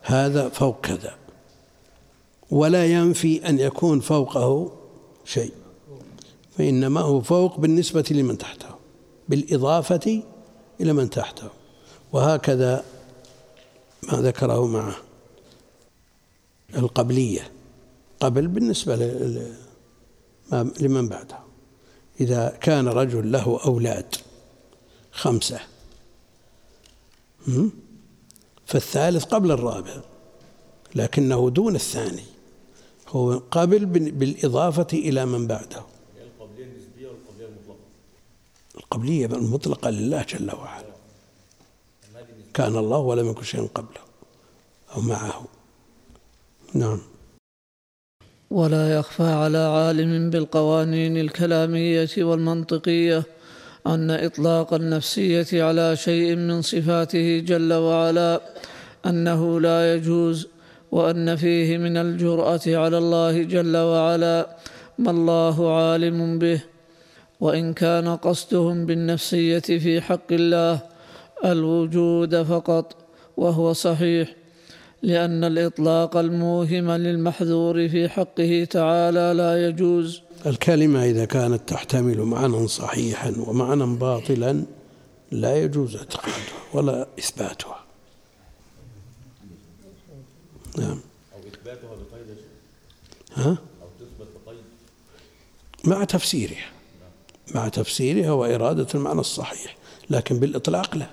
هذا 0.02 0.50
فوق 0.50 0.82
كذا 0.82 1.14
ولا 2.52 2.86
ينفي 2.86 3.50
أن 3.50 3.60
يكون 3.60 4.00
فوقه 4.00 4.72
شيء 5.26 5.52
فإنما 6.58 7.02
هو 7.02 7.22
فوق 7.22 7.60
بالنسبة 7.60 8.06
لمن 8.12 8.38
تحته 8.38 8.68
بالإضافة 9.30 10.24
إلى 10.82 10.94
من 10.94 11.10
تحته 11.10 11.50
وهكذا 12.14 12.84
ما 14.12 14.18
ذكره 14.22 14.68
معه. 14.68 14.96
القبلية. 16.78 17.52
قبل 18.20 18.48
بالنسبة 18.48 18.96
لمن 20.82 21.08
بعده 21.10 21.40
إذا 22.22 22.58
كان 22.62 22.88
رجل 22.88 23.32
له 23.32 23.60
أولاد 23.66 24.16
خمسة? 25.12 25.60
فالثالث 28.66 29.24
قبل 29.24 29.52
الرابع 29.52 30.02
لكنه 30.96 31.50
دون 31.50 31.76
الثاني. 31.76 32.24
هو 33.08 33.42
قبل 33.52 33.86
بال- 33.86 34.12
بالإضافة 34.12 34.88
إلى 34.94 35.26
من 35.26 35.48
بعده. 35.48 35.82
القبلية 36.22 36.66
النسبية 36.66 37.08
والقبلية 37.08 37.48
المطلقة 37.48 37.78
القبلية 38.78 39.26
المطلقة 39.26 39.90
لله 39.90 40.24
جل 40.24 40.56
وعلا. 40.56 40.88
كان 42.54 42.78
الله 42.78 42.98
ولم 42.98 43.30
يكن 43.30 43.44
شيء 43.44 43.68
قبله 43.76 44.02
أو 44.96 45.02
معه. 45.02 45.46
نعم. 46.74 47.00
ولا 48.52 48.96
يخفى 48.96 49.24
على 49.24 49.58
عالم 49.58 50.30
بالقوانين 50.30 51.18
الكلامية 51.18 52.10
والمنطقية 52.18 53.24
أن 53.88 54.12
إطلاق 54.12 54.74
النفسية 54.74 55.64
على 55.64 55.96
شيء 55.96 56.36
من 56.36 56.62
صفاته 56.62 57.40
جل 57.40 57.74
وعلا 57.74 58.42
أنه 59.06 59.60
لا 59.60 59.96
يجوز 59.96 60.48
وأن 60.92 61.36
فيه 61.36 61.78
من 61.78 61.98
الجرأة 61.98 62.62
على 62.68 62.98
الله 62.98 63.44
جل 63.44 63.78
وعلا 63.78 64.58
ما 65.00 65.12
الله 65.12 65.78
عالم 65.78 66.40
به. 66.40 66.62
وإن 67.40 67.74
كان 67.74 68.16
قصدهم 68.16 68.86
بالنفسية 68.86 69.60
في 69.60 70.02
حق 70.02 70.32
الله 70.32 70.80
الوجود 71.46 72.44
فقط 72.44 72.96
وهو 73.38 73.74
صحيح. 73.74 74.37
لأن 75.02 75.44
الإطلاق 75.44 76.18
الموهم 76.18 76.92
للمحذور 76.92 77.90
في 77.90 78.10
حقه 78.10 78.68
تعالى 78.70 79.34
لا 79.36 79.68
يجوز. 79.68 80.22
الكلمة 80.46 81.06
إذا 81.06 81.26
كانت 81.26 81.70
تحتمل 81.70 82.22
معنى 82.22 82.68
صحيحا 82.68 83.34
ومعنى 83.48 83.86
باطلا 83.86 84.64
لا 85.32 85.58
يجوز 85.64 85.96
اعتقادها 85.96 86.58
ولا 86.74 87.08
إثباتها. 87.20 87.84
نعم. 90.78 91.00
أو 91.34 91.40
إثباتها 91.40 91.90
بقيد 91.90 92.38
ها؟ 93.36 93.50
أو 93.82 93.88
تثبت 94.00 94.28
بقيد 94.46 94.64
مع 95.84 96.04
تفسيرها. 96.04 96.78
مع 97.56 97.68
تفسيرها 97.68 98.32
وإرادة 98.32 98.88
المعنى 98.96 99.20
الصحيح 99.20 99.78
لكن 100.10 100.40
بالإطلاق 100.40 100.96
لا 100.96 101.08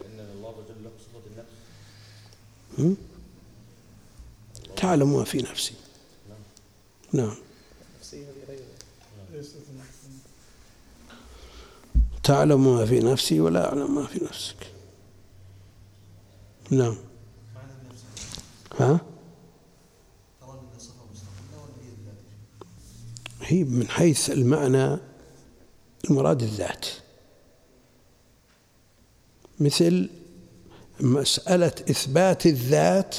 لأن 0.00 0.26
الله 0.36 0.50
جل 0.68 0.84
له 0.84 0.90
صفة 1.00 1.20
النفس 1.32 1.48
م? 2.67 2.67
تعلم 4.76 5.12
ما 5.12 5.24
في 5.24 5.38
نفسي. 5.38 5.74
نعم. 7.12 7.34
تعلم 12.22 12.76
ما 12.76 12.86
في 12.86 13.00
نفسي 13.00 13.40
ولا 13.40 13.68
أعلم 13.68 13.94
ما 13.94 14.06
في 14.06 14.24
نفسك. 14.24 14.72
نعم. 16.70 16.96
ها؟ 18.78 19.00
هي 23.40 23.64
من 23.64 23.88
حيث 23.88 24.30
المعنى 24.30 24.98
المراد 26.04 26.42
الذات. 26.42 26.86
مثل 29.60 30.10
مسألة 31.00 31.72
إثبات 31.90 32.46
الذات 32.46 33.16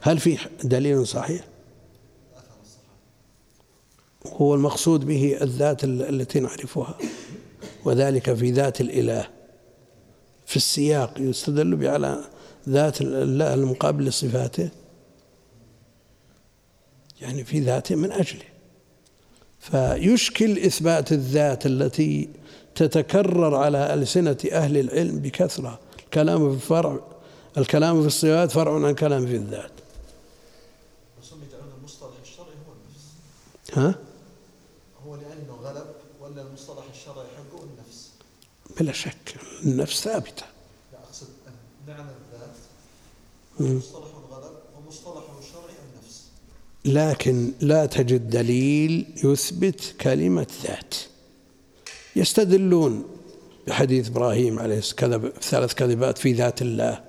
هل 0.00 0.18
في 0.18 0.38
دليل 0.64 1.06
صحيح؟ 1.06 1.44
هو 4.26 4.54
المقصود 4.54 5.04
به 5.06 5.38
الذات 5.42 5.84
ال- 5.84 6.02
التي 6.20 6.40
نعرفها 6.40 6.98
وذلك 7.84 8.34
في 8.34 8.50
ذات 8.50 8.80
الإله 8.80 9.28
في 10.46 10.56
السياق 10.56 11.14
يستدل 11.18 11.76
به 11.76 11.90
على 11.90 12.24
ذات 12.68 13.00
الله 13.00 13.54
المقابل 13.54 14.04
لصفاته 14.04 14.68
يعني 17.20 17.44
في 17.44 17.60
ذاته 17.60 17.94
من 17.94 18.12
أجله 18.12 18.42
فيشكل 19.60 20.58
إثبات 20.58 21.12
الذات 21.12 21.66
التي 21.66 22.28
تتكرر 22.74 23.54
على 23.54 23.94
ألسنة 23.94 24.36
أهل 24.52 24.76
العلم 24.78 25.18
بكثرة 25.18 25.80
الكلام 26.16 26.48
في 26.50 26.54
الفرع 26.54 27.00
الكلام 27.58 28.00
في 28.00 28.06
الصفات 28.06 28.50
فرع 28.50 28.74
عن 28.74 28.84
الكلام 28.84 29.26
في 29.26 29.36
الذات. 29.36 29.72
بس 31.22 31.32
هم 31.32 31.38
يجعلون 31.48 31.72
المصطلح 31.78 32.14
الشرعي 32.22 32.48
هو 32.48 32.72
النفس. 32.72 33.04
ها؟ 33.72 33.98
هو 35.06 35.16
لأنه 35.16 35.58
غلب 35.62 35.86
ولا 36.20 36.42
المصطلح 36.42 36.84
الشرعي 36.94 37.26
حقه 37.26 37.62
النفس؟ 37.64 38.10
بلا 38.80 38.92
شك 38.92 39.36
النفس 39.64 40.04
ثابتة. 40.04 40.46
لا 40.92 40.98
أقصد 40.98 41.26
أن 41.48 41.52
معنى 41.88 42.10
الذات. 42.10 42.56
مصطلح 43.76 44.08
غلب 44.30 44.52
ومصطلحه 44.76 45.38
الشرعي 45.38 45.74
النفس. 45.92 46.22
لكن 46.84 47.52
لا 47.60 47.86
تجد 47.86 48.30
دليل 48.30 49.14
يثبت 49.24 49.94
كلمة 50.00 50.46
ذات. 50.62 50.94
يستدلون 52.16 53.15
بحديث 53.66 54.08
إبراهيم 54.08 54.58
عليه 54.58 54.80
كذب 54.96 55.28
ثلاث 55.42 55.74
كذبات 55.74 56.18
في 56.18 56.32
ذات 56.32 56.62
الله 56.62 57.00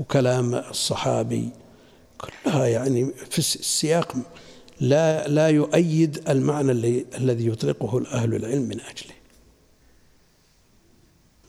وكلام 0.00 0.54
الصحابي 0.54 1.50
كلها 2.20 2.66
يعني 2.66 3.12
في 3.30 3.38
الس- 3.38 3.56
السياق 3.56 4.16
لا 4.80 5.28
لا 5.28 5.48
يؤيد 5.48 6.28
المعنى 6.28 6.72
اللي 6.72 7.06
الذي 7.18 7.46
يطلقه 7.46 8.02
أهل 8.12 8.34
العلم 8.34 8.62
من 8.62 8.80
أجله. 8.80 9.14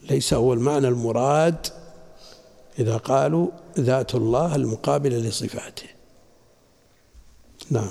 ليس 0.09 0.33
هو 0.33 0.53
المعنى 0.53 0.87
المراد 0.87 1.67
إذا 2.79 2.97
قالوا 2.97 3.47
ذات 3.79 4.15
الله 4.15 4.55
المقابلة 4.55 5.17
لصفاته. 5.17 5.87
نعم. 7.71 7.89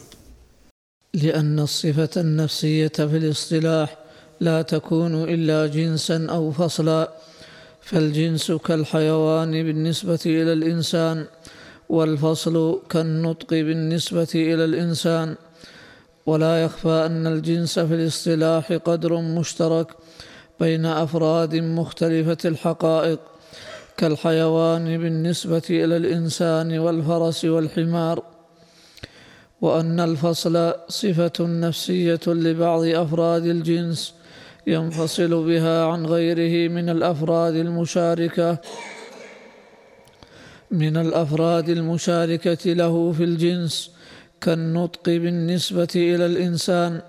لأن 1.14 1.58
الصفة 1.58 2.10
النفسية 2.16 2.88
في 2.88 3.16
الاصطلاح 3.16 3.96
لا 4.42 4.62
تكون 4.62 5.14
إلا 5.34 5.66
جنسا 5.66 6.26
أو 6.30 6.50
فصلا 6.50 7.10
فالجنس 7.80 8.52
كالحيوان 8.52 9.50
بالنسبة 9.50 10.18
إلى 10.26 10.52
الإنسان 10.52 11.26
والفصل 11.88 12.80
كالنطق 12.90 13.50
بالنسبة 13.50 14.32
إلى 14.34 14.64
الإنسان. 14.64 15.34
ولا 16.26 16.64
يخفى 16.64 17.06
أن 17.06 17.26
الجنس 17.26 17.78
في 17.78 17.94
الاصطلاح 17.94 18.72
قدر 18.72 19.16
مشترك 19.16 19.88
بين 20.60 20.86
أفراد 20.86 21.54
مختلفة 21.54 22.38
الحقائق 22.44 23.20
كالحيوان 23.96 24.84
بالنسبة 24.98 25.62
إلى 25.70 25.96
الإنسان 25.96 26.78
والفرس 26.78 27.44
والحمار. 27.44 28.22
وأن 29.60 30.00
الفصل 30.00 30.74
صفة 30.88 31.38
نفسية 31.40 32.20
لبعض 32.26 32.84
أفراد 32.84 33.46
الجنس 33.46 34.21
ينفصل 34.66 35.46
بها 35.46 35.86
عن 35.86 36.06
غيره 36.06 36.68
من 36.68 36.88
الأفراد 36.88 37.54
المشاركة 37.54 38.58
من 40.70 40.96
الأفراد 40.96 41.68
المشاركة 41.68 42.72
له 42.72 43.12
في 43.12 43.24
الجنس 43.24 43.90
كالنطق 44.40 45.04
بالنسبة 45.04 45.88
إلى 45.96 46.26
الإنسان 46.26 47.00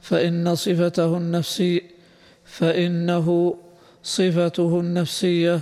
فإن 0.00 0.54
صفته 0.54 1.16
النفسي 1.16 1.82
فإنه 2.44 3.56
صفته 4.02 4.80
النفسية 4.80 5.60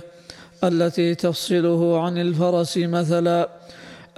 التي 0.63 1.15
تفصله 1.15 2.01
عن 2.01 2.17
الفرس 2.17 2.77
مثلا 2.77 3.49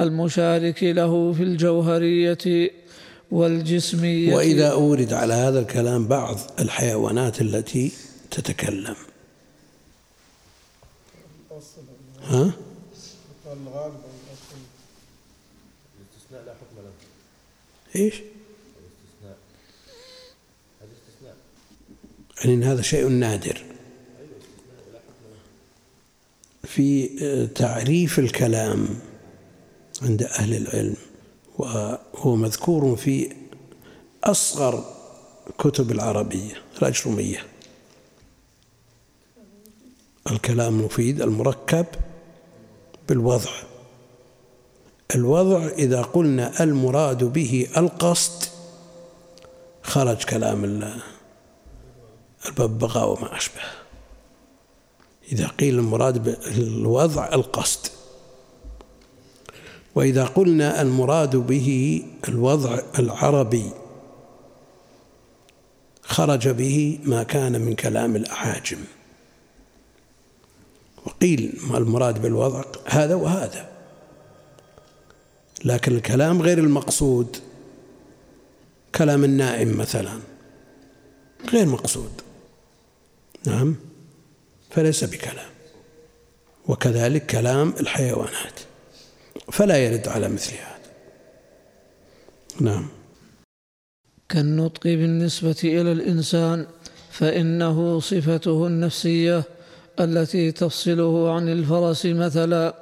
المشارك 0.01 0.84
له 0.84 1.34
في 1.34 1.43
الجوهرية. 1.43 2.71
والجسمية 3.34 4.36
وإذا 4.36 4.71
أورد 4.71 5.13
على 5.13 5.34
هذا 5.34 5.59
الكلام 5.59 6.07
بعض 6.07 6.39
الحيوانات 6.59 7.41
التي 7.41 7.91
تتكلم 8.31 8.95
ها؟ 12.21 12.51
والأصل 17.95 18.21
الاستثناء؟ 18.81 19.38
الاستثناء 20.81 21.36
يعني 22.45 22.65
هذا 22.65 22.81
شيء 22.81 23.07
نادر 23.07 23.63
في 26.63 27.07
تعريف 27.55 28.19
الكلام 28.19 28.88
عند 30.01 30.23
أهل 30.23 30.55
العلم 30.55 30.95
وهو 31.58 32.36
مذكور 32.36 32.95
في 32.95 33.32
أصغر 34.24 34.84
كتب 35.58 35.91
العربية 35.91 36.56
الأجرمية 36.82 37.45
الكلام 40.32 40.80
المفيد 40.80 41.22
المركب 41.22 41.86
بالوضع. 43.10 43.51
الوضع 45.16 45.68
إذا 45.68 46.01
قلنا 46.01 46.64
المراد 46.64 47.24
به 47.24 47.68
القصد 47.78 48.43
خرج 49.84 50.24
كلام 50.24 50.64
ال- 50.66 51.01
الببغاء 52.45 53.10
وما 53.10 53.38
أشبه. 53.38 53.62
إذا 55.32 55.47
قيل 55.47 55.80
المراد 55.80 56.24
بالوضع 56.24 57.30
القصد. 57.34 57.88
وإذا 59.95 60.25
قلنا 60.25 60.81
المراد 60.81 61.35
به 61.35 62.01
الوضع 62.27 62.79
العربي 62.99 63.71
خرج 66.03 66.49
به 66.49 66.99
ما 67.03 67.23
كان 67.23 67.61
من 67.61 67.75
كلام 67.75 68.15
الأعاجم 68.15 68.77
وقيل 71.05 71.59
ما 71.69 71.77
المراد 71.77 72.21
بالوضع 72.21 72.63
هذا 72.85 73.15
وهذا. 73.15 73.69
لكن 75.65 75.95
الكلام 75.95 76.41
غير 76.41 76.57
المقصود 76.57 77.37
كلام 78.95 79.23
النائم 79.23 79.77
مثلا 79.77 80.19
غير 81.53 81.65
مقصود. 81.65 82.11
نعم 83.47 83.75
فليس 84.69 85.03
بكلام. 85.03 85.49
وكذلك 86.67 87.25
كلام 87.25 87.73
الحيوانات. 87.79 88.59
فلا 89.51 89.77
يرد 89.77 90.07
على 90.07 90.29
مثل 90.29 90.53
هذا. 90.53 90.73
نعم. 92.61 92.88
كالنطق 94.29 94.84
بالنسبة 94.84 95.55
إلى 95.63 95.91
الإنسان 95.91 96.65
فإنه 97.11 97.99
صفته 97.99 98.67
النفسية 98.67 99.43
التي 99.99 100.51
تفصله 100.51 101.31
عن 101.31 101.49
الفرس 101.49 102.05
مثلا 102.05 102.75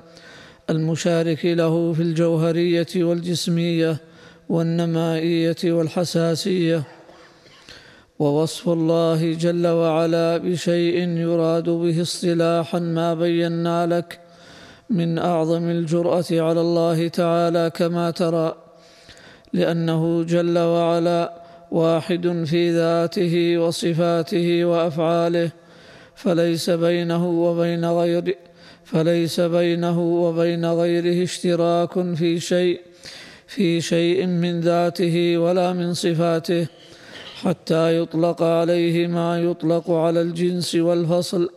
المشارك 0.70 1.46
له 1.46 1.94
في 1.94 2.02
الجوهرية 2.02 2.88
والجسمية 2.96 3.98
والنمائية 4.50 5.58
والحساسية. 5.64 6.84
ووصف 8.20 8.70
الله 8.70 9.34
جل 9.34 9.68
وعلا 9.68 10.38
بشيء 10.38 10.98
يراد 11.10 11.70
به 11.70 12.02
اصطلاحا 12.02 12.80
ما 12.80 13.14
بينا 13.14 13.88
لك 13.88 14.21
من 14.92 15.20
أعظم 15.20 15.70
الجرأة 15.70 16.26
على 16.32 16.62
الله 16.62 17.08
تعالى 17.08 17.72
كما 17.76 18.12
ترى 18.12 18.56
لأنه 19.54 20.24
جل 20.24 20.58
وعلا 20.58 21.34
واحد 21.72 22.44
في 22.46 22.72
ذاته 22.72 23.58
وصفاته 23.58 24.66
وأفعاله 24.66 25.52
فليس 26.16 26.70
بينه 26.70 27.28
وبين 27.28 27.86
غير 27.86 28.38
فليس 28.86 29.40
بينه 29.40 30.00
وبين 30.00 30.66
غيره 30.66 31.24
اشتراك 31.24 32.16
في 32.16 32.40
شيء 32.40 32.82
في 33.48 33.82
شيء 33.82 34.26
من 34.26 34.60
ذاته 34.60 35.38
ولا 35.38 35.74
من 35.74 35.94
صفاته 35.94 36.68
حتى 37.42 37.98
يطلق 37.98 38.44
عليه 38.44 39.08
ما 39.08 39.40
يطلق 39.40 39.92
على 39.92 40.22
الجنس 40.22 40.76
والفصل. 40.76 41.50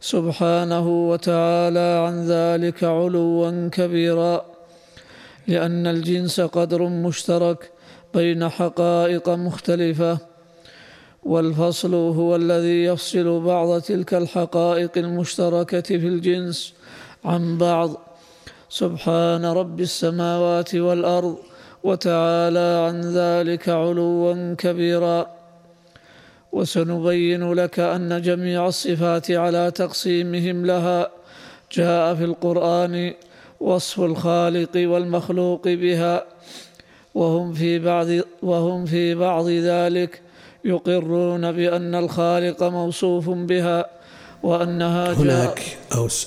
سبحانه 0.00 1.08
وتعالى 1.08 2.04
عن 2.06 2.26
ذلك 2.26 2.84
علوا 2.84 3.68
كبيرا 3.68 4.44
لأن 5.48 5.86
الجنس 5.86 6.40
قدر 6.40 6.82
مشترك 6.82 7.70
بين 8.14 8.48
حقائق 8.48 9.28
مختلفة 9.28 10.18
والفصل 11.22 11.94
هو 11.94 12.36
الذي 12.36 12.84
يفصل 12.84 13.40
بعض 13.40 13.80
تلك 13.80 14.14
الحقائق 14.14 14.98
المشتركة 14.98 15.80
في 15.80 16.08
الجنس 16.08 16.74
عن 17.24 17.58
بعض. 17.58 17.90
سبحان 18.68 19.44
رب 19.44 19.80
السماوات 19.80 20.74
والأرض 20.74 21.36
وتعالى 21.84 22.86
عن 22.86 23.00
ذلك 23.00 23.68
علوا 23.68 24.54
كبيرا. 24.54 25.35
وسنبين 26.52 27.52
لك 27.52 27.80
أن 27.80 28.22
جميع 28.22 28.66
الصفات 28.66 29.30
على 29.30 29.70
تقسيمهم 29.70 30.66
لها. 30.66 31.10
جاء 31.72 32.14
في 32.14 32.24
القرآن 32.24 33.14
وصف 33.60 34.00
الخالق 34.00 34.70
والمخلوق 34.76 35.68
بها. 35.68 36.24
وهم 37.14 37.52
في 37.52 37.78
بعض 37.78 38.06
وهم 38.42 38.84
في 38.84 39.14
بعض 39.14 39.48
ذلك 39.48 40.20
يقرون 40.64 41.52
بأن 41.52 41.94
الخالق 41.94 42.62
موصوف 42.62 43.28
بها 43.28 43.86
وأنها 44.42 45.12
هناك 45.12 45.78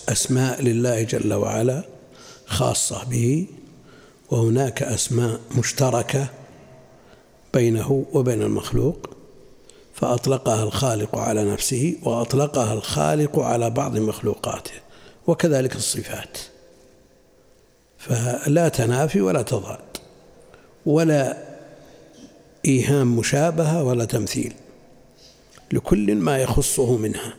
أسماء 0.09 0.61
لله 0.61 1.03
جل 1.03 1.33
وعلا 1.33 1.83
خاصة 2.45 3.03
به 3.09 3.47
وهناك 4.31 4.83
أسماء 4.83 5.39
مشتركة 5.57 6.27
بينه 7.53 8.05
وبين 8.13 8.41
المخلوق. 8.41 9.18
فأطلقها 9.99 10.63
الخالق 10.63 11.15
على 11.15 11.51
نفسه 11.51 11.95
وأطلقها 12.03 12.73
الخالق 12.73 13.39
على 13.39 13.69
بعض 13.69 13.97
مخلوقاته 13.97 14.71
وكذلك 15.27 15.75
الصفات. 15.75 16.37
فلا 17.97 18.69
تنافي 18.69 19.21
ولا 19.21 19.41
تضاد 19.41 19.97
ولا 20.85 21.37
إيهام 22.65 23.17
مشابهة 23.17 23.83
ولا 23.83 24.05
تمثيل 24.05 24.53
لكل 25.71 26.15
ما 26.15 26.37
يخصه 26.37 26.97
منها. 26.97 27.33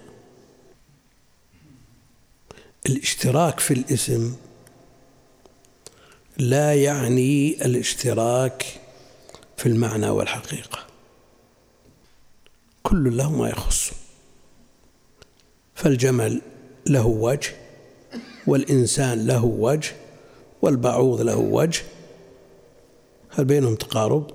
الاشتراك 2.87 3.61
في 3.61 3.75
الاسم 3.75 4.37
لا 6.39 6.75
يعني 6.75 7.65
الاشتراك 7.65 8.67
في 9.57 9.67
المعنى 9.67 10.11
والحقيقة. 10.11 10.90
كل 12.83 13.17
له 13.17 13.33
ما 13.33 13.49
يخصه 13.49 13.93
فالجمل 15.75 16.41
له 16.87 17.07
وجه 17.07 17.51
والإنسان 18.47 19.27
له 19.27 19.45
وجه 19.45 19.93
والبعوض 20.63 21.21
له 21.21 21.37
وجه. 21.37 21.83
هل 23.31 23.45
بينهم 23.45 23.75
تقارب؟ 23.75 24.31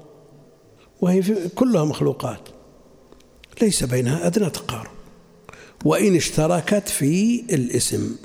وهي 1.02 1.50
كلها 1.56 1.86
مخلوقات. 1.86 2.39
ليس 3.62 3.84
بينها 3.84 4.28
أدنى 4.28 4.50
تقارب. 4.50 4.91
وإن 5.86 6.16
اشتركت 6.16 6.89
في 6.89 7.43
الاسم. 7.50 8.16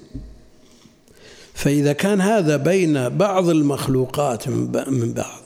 فإذا 1.55 1.93
كان 1.93 2.21
هذا 2.21 2.57
بين 2.57 3.09
بعض 3.09 3.49
المخلوقات 3.49 4.49
من 4.49 5.13
بعض 5.13 5.43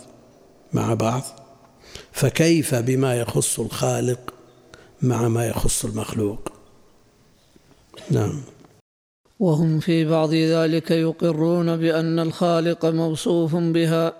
مع 0.72 0.94
بعض 0.94 1.22
فكيف 2.12 2.74
بما 2.74 3.14
يخص 3.14 3.60
الخالق 3.60 4.33
مع 5.04 5.28
ما 5.28 5.46
يخص 5.46 5.84
المخلوق. 5.84 6.52
نعم. 8.10 8.40
وهم 9.40 9.80
في 9.80 10.04
بعض 10.04 10.34
ذلك 10.34 10.90
يقرون 10.90 11.76
بأن 11.76 12.18
الخالق 12.18 12.86
موصوف 12.86 13.56
بها 13.56 14.12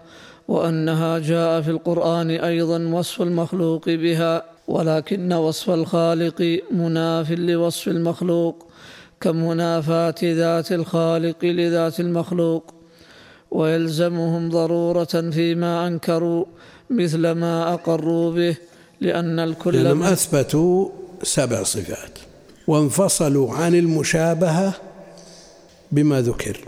وأنها 0.48 1.18
جاء 1.18 1.60
في 1.60 1.70
القرآن 1.70 2.30
أيضا 2.30 2.78
وصف 2.78 3.22
المخلوق 3.22 3.88
بها 3.88 4.42
ولكن 4.68 5.32
وصف 5.32 5.70
الخالق 5.70 6.60
مناف 6.70 7.30
لوصف 7.30 7.88
المخلوق 7.88 8.66
كمنافاة 9.20 10.14
ذات 10.22 10.72
الخالق 10.72 11.44
لذات 11.44 12.00
المخلوق. 12.00 12.74
ويلزمهم 13.50 14.48
ضرورة 14.50 15.30
فيما 15.30 15.86
أنكروا 15.86 16.44
مثل 16.90 17.30
ما 17.30 17.74
أقروا 17.74 18.32
به 18.32 18.56
لأن 19.00 19.38
الكل 19.38 19.74
لأنهم 19.74 20.02
أثبتوا 20.02 20.88
سبع 21.22 21.62
صفات 21.62 22.18
وانفصلوا 22.66 23.52
عن 23.54 23.74
المشابهة 23.74 24.74
بما 25.92 26.20
ذكر. 26.20 26.60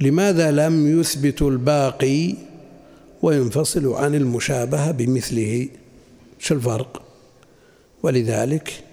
لماذا 0.00 0.50
لم 0.50 1.00
يثبتوا 1.00 1.50
الباقي 1.50 2.34
وينفصلوا 3.22 3.98
عن 3.98 4.14
المشابهة 4.14 4.90
بمثله؟ 4.90 5.68
شو 6.38 6.54
الفرق؟ 6.54 7.02
ولذلك 8.02 8.84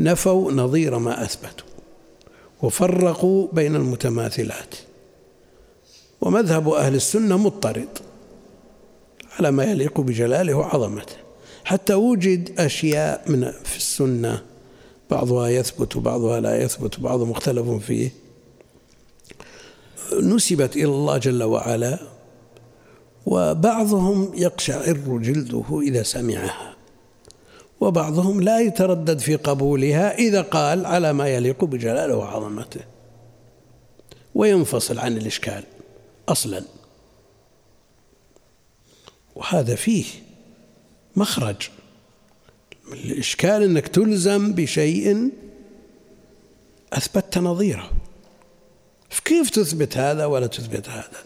نفوا 0.00 0.52
نظير 0.52 0.98
ما 0.98 1.22
أثبتوا 1.22 1.66
وفرقوا 2.62 3.48
بين 3.52 3.76
المتماثلات. 3.76 4.74
ومذهب 6.20 6.68
أهل 6.68 6.94
السنة 6.94 7.36
مضطرد 7.38 7.98
على 9.38 9.50
ما 9.50 9.64
يليق 9.64 10.00
بجلاله 10.00 10.54
وعظمته. 10.54 11.23
حتى 11.64 11.94
وجد 11.94 12.60
أشياء 12.60 13.30
من 13.30 13.50
في 13.50 13.76
السنة. 13.76 14.42
بعضها 15.10 15.48
يثبت 15.48 15.96
وبعضها 15.96 16.40
لا 16.40 16.62
يثبت 16.62 16.98
وبعضها 16.98 17.26
مختلف 17.26 17.68
فيه. 17.68 18.12
نسبت 20.22 20.76
إلى 20.76 20.84
الله 20.84 21.18
جل 21.18 21.42
وعلا 21.42 21.98
وبعضهم 23.26 24.32
يقشعر 24.34 25.18
جلده 25.18 25.80
إذا 25.82 26.02
سمعها. 26.02 26.76
وبعضهم 27.80 28.40
لا 28.40 28.60
يتردد 28.60 29.18
في 29.18 29.36
قبولها 29.36 30.18
إذا 30.18 30.42
قال 30.42 30.86
على 30.86 31.12
ما 31.12 31.28
يليق 31.28 31.64
بجلاله 31.64 32.16
وعظمته. 32.16 32.80
وينفصل 34.34 34.98
عن 34.98 35.16
الإشكال 35.16 35.64
أصلا. 36.28 36.62
وهذا 39.34 39.74
فيه 39.74 40.04
مخرج. 41.16 41.70
الإشكال 42.92 43.62
أنك 43.62 43.88
تلزم 43.88 44.52
بشيء 44.52 45.30
أثبتت 46.92 47.38
نظيره. 47.38 47.90
كيف 49.24 49.50
تثبت 49.50 49.96
هذا 49.96 50.24
ولا 50.24 50.46
تثبت 50.46 50.88
هذا؟ 50.88 51.24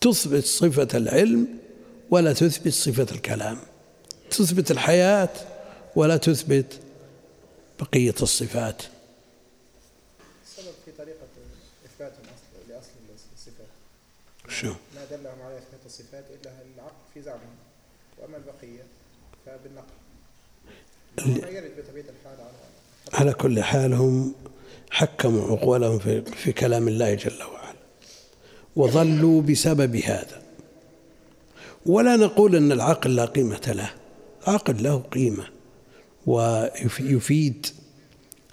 تثبت 0.00 0.44
صفة 0.44 0.88
العلم 0.94 1.48
ولا 2.10 2.32
تثبت 2.32 2.72
صفة 2.72 3.06
الكلام. 3.12 3.58
تثبت 4.30 4.70
الحياة 4.70 5.28
ولا 5.96 6.16
تثبت 6.16 6.80
بقية 7.80 8.14
الصفات. 8.22 8.82
السبب 10.44 10.74
في 10.84 10.90
طريقة 10.98 11.26
إثبات 11.86 12.12
الأصل 12.12 12.70
لأصل 12.70 12.90
الصفات. 13.34 13.66
شو؟ 14.48 14.68
ما 14.68 15.04
دلهم 15.10 15.42
على 15.42 15.58
إثبات 15.58 15.80
الصفات 15.86 16.24
إلا 16.40 16.52
العقل 16.76 16.94
في 17.14 17.22
زعمهم 17.22 17.47
على 23.14 23.32
كل 23.32 23.62
حال 23.62 23.94
هم 23.94 24.34
حكموا 24.90 25.56
عقولهم 25.56 25.98
في, 25.98 26.22
في 26.22 26.52
كلام 26.52 26.88
الله 26.88 27.14
جل 27.14 27.42
وعلا. 27.42 27.78
وظلوا 28.76 29.42
بسبب 29.42 29.96
هذا. 29.96 30.42
ولا 31.86 32.16
نقول 32.16 32.56
أن 32.56 32.72
العقل 32.72 33.16
لا 33.16 33.24
قيمة 33.24 33.60
له. 33.66 33.90
العقل 34.48 34.82
له 34.82 34.98
قيمة. 34.98 35.44
ويفيد 36.26 37.66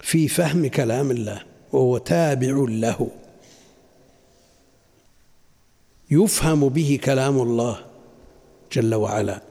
في 0.00 0.28
فهم 0.28 0.66
كلام 0.66 1.10
الله. 1.10 1.42
وهو 1.72 1.98
تابع 1.98 2.66
له. 2.68 3.10
يفهم 6.10 6.68
به 6.68 7.00
كلام 7.04 7.40
الله 7.40 7.84
جل 8.72 8.94
وعلا. 8.94 9.45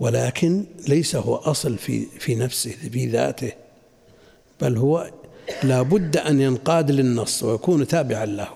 ولكن 0.00 0.64
ليس 0.88 1.16
هو 1.16 1.36
أصل 1.36 1.78
في 1.78 2.06
في 2.18 2.34
نفسه 2.34 2.70
في 2.70 3.06
ذاته 3.06 3.52
بل 4.60 4.76
هو 4.76 5.10
لا 5.62 5.82
بد 5.82 6.16
أن 6.16 6.40
ينقاد 6.40 6.90
للنص 6.90 7.42
ويكون 7.42 7.86
تابعا 7.86 8.26
له. 8.26 8.48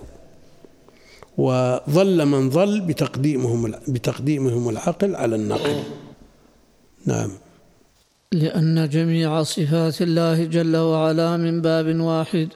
وظل 1.39 2.27
من 2.27 2.51
ظل 2.51 2.81
بتقديمهم 2.81 3.75
بتقديمهم 3.89 4.69
العقل 4.69 5.17
على 5.17 5.37
النقل. 5.37 5.83
نعم. 7.07 7.31
لأن 8.33 8.89
جميع 8.89 9.43
صفات 9.43 10.03
الله 10.03 10.45
جل 10.45 10.77
وعلا 10.77 11.37
من 11.37 11.63
باب 11.63 12.01
واحد 12.01 12.49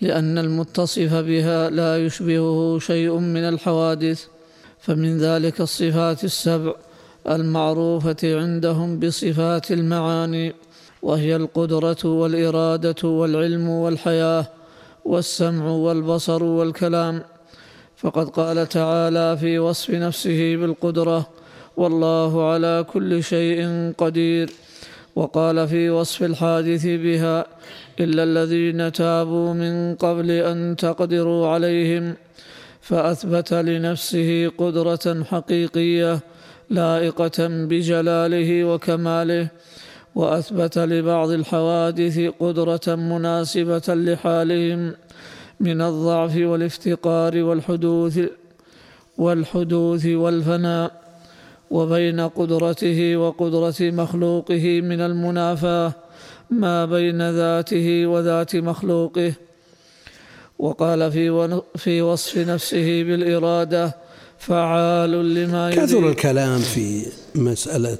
لأن 0.00 0.38
المتصف 0.38 1.14
بها 1.14 1.70
لا 1.70 2.06
يشبهه 2.06 2.78
شيء 2.78 3.18
من 3.18 3.44
الحوادث 3.48 4.24
فمن 4.80 5.18
ذلك 5.18 5.60
الصفات 5.60 6.24
السبع 6.24 6.74
المعروفة 7.28 8.40
عندهم 8.40 8.98
بصفات 8.98 9.70
المعاني 9.72 10.54
وهي 11.02 11.36
القدرة 11.36 12.04
والإرادة 12.04 13.08
والعلم 13.08 13.68
والحياة 13.68 14.46
والسمع 15.04 15.66
والبصر 15.66 16.44
والكلام. 16.44 17.22
فقد 17.96 18.28
قال 18.28 18.68
تعالى 18.68 19.36
في 19.36 19.58
وصف 19.58 19.90
نفسه 19.90 20.56
بالقدرة 20.56 21.28
والله 21.76 22.50
على 22.50 22.86
كل 22.92 23.22
شيء 23.22 23.92
قدير 23.98 24.50
وقال 25.16 25.68
في 25.68 25.90
وصف 25.90 26.22
الحادث 26.22 26.86
بها 26.86 27.46
إلا 28.00 28.22
الذين 28.22 28.92
تابوا 28.92 29.52
من 29.52 29.94
قبل 29.94 30.30
أن 30.30 30.76
تقدروا 30.76 31.48
عليهم 31.48 32.14
فأثبت 32.80 33.54
لنفسه 33.54 34.52
قدرة 34.58 35.24
حقيقية 35.24 36.20
لائقة 36.72 37.38
بجلاله 37.48 38.64
وكماله 38.64 39.48
وأثبت 40.14 40.78
لبعض 40.78 41.30
الحوادث 41.30 42.18
قدرة 42.40 42.94
مناسبة 42.94 43.82
لحالهم 43.88 44.94
من 45.60 45.82
الضعف 45.82 46.36
والافتقار 46.36 47.42
والحدوث 47.42 48.20
والحدوث 49.18 50.06
والفناء 50.06 50.90
وبين 51.70 52.20
قدرته 52.20 53.16
وقدرة 53.16 53.80
مخلوقه 53.80 54.80
من 54.80 55.00
المنافاة 55.00 55.92
ما 56.50 56.86
بين 56.86 57.30
ذاته 57.30 58.06
وذات 58.06 58.56
مخلوقه. 58.56 59.32
وقال 60.58 61.12
في 61.76 62.02
وصف 62.02 62.38
نفسه 62.38 63.02
بالإرادة 63.02 63.94
فعال 64.46 65.34
لما 65.34 65.70
يريد. 65.70 65.84
كثر 65.84 66.08
الكلام 66.08 66.60
في 66.60 67.06
مسألة 67.34 67.98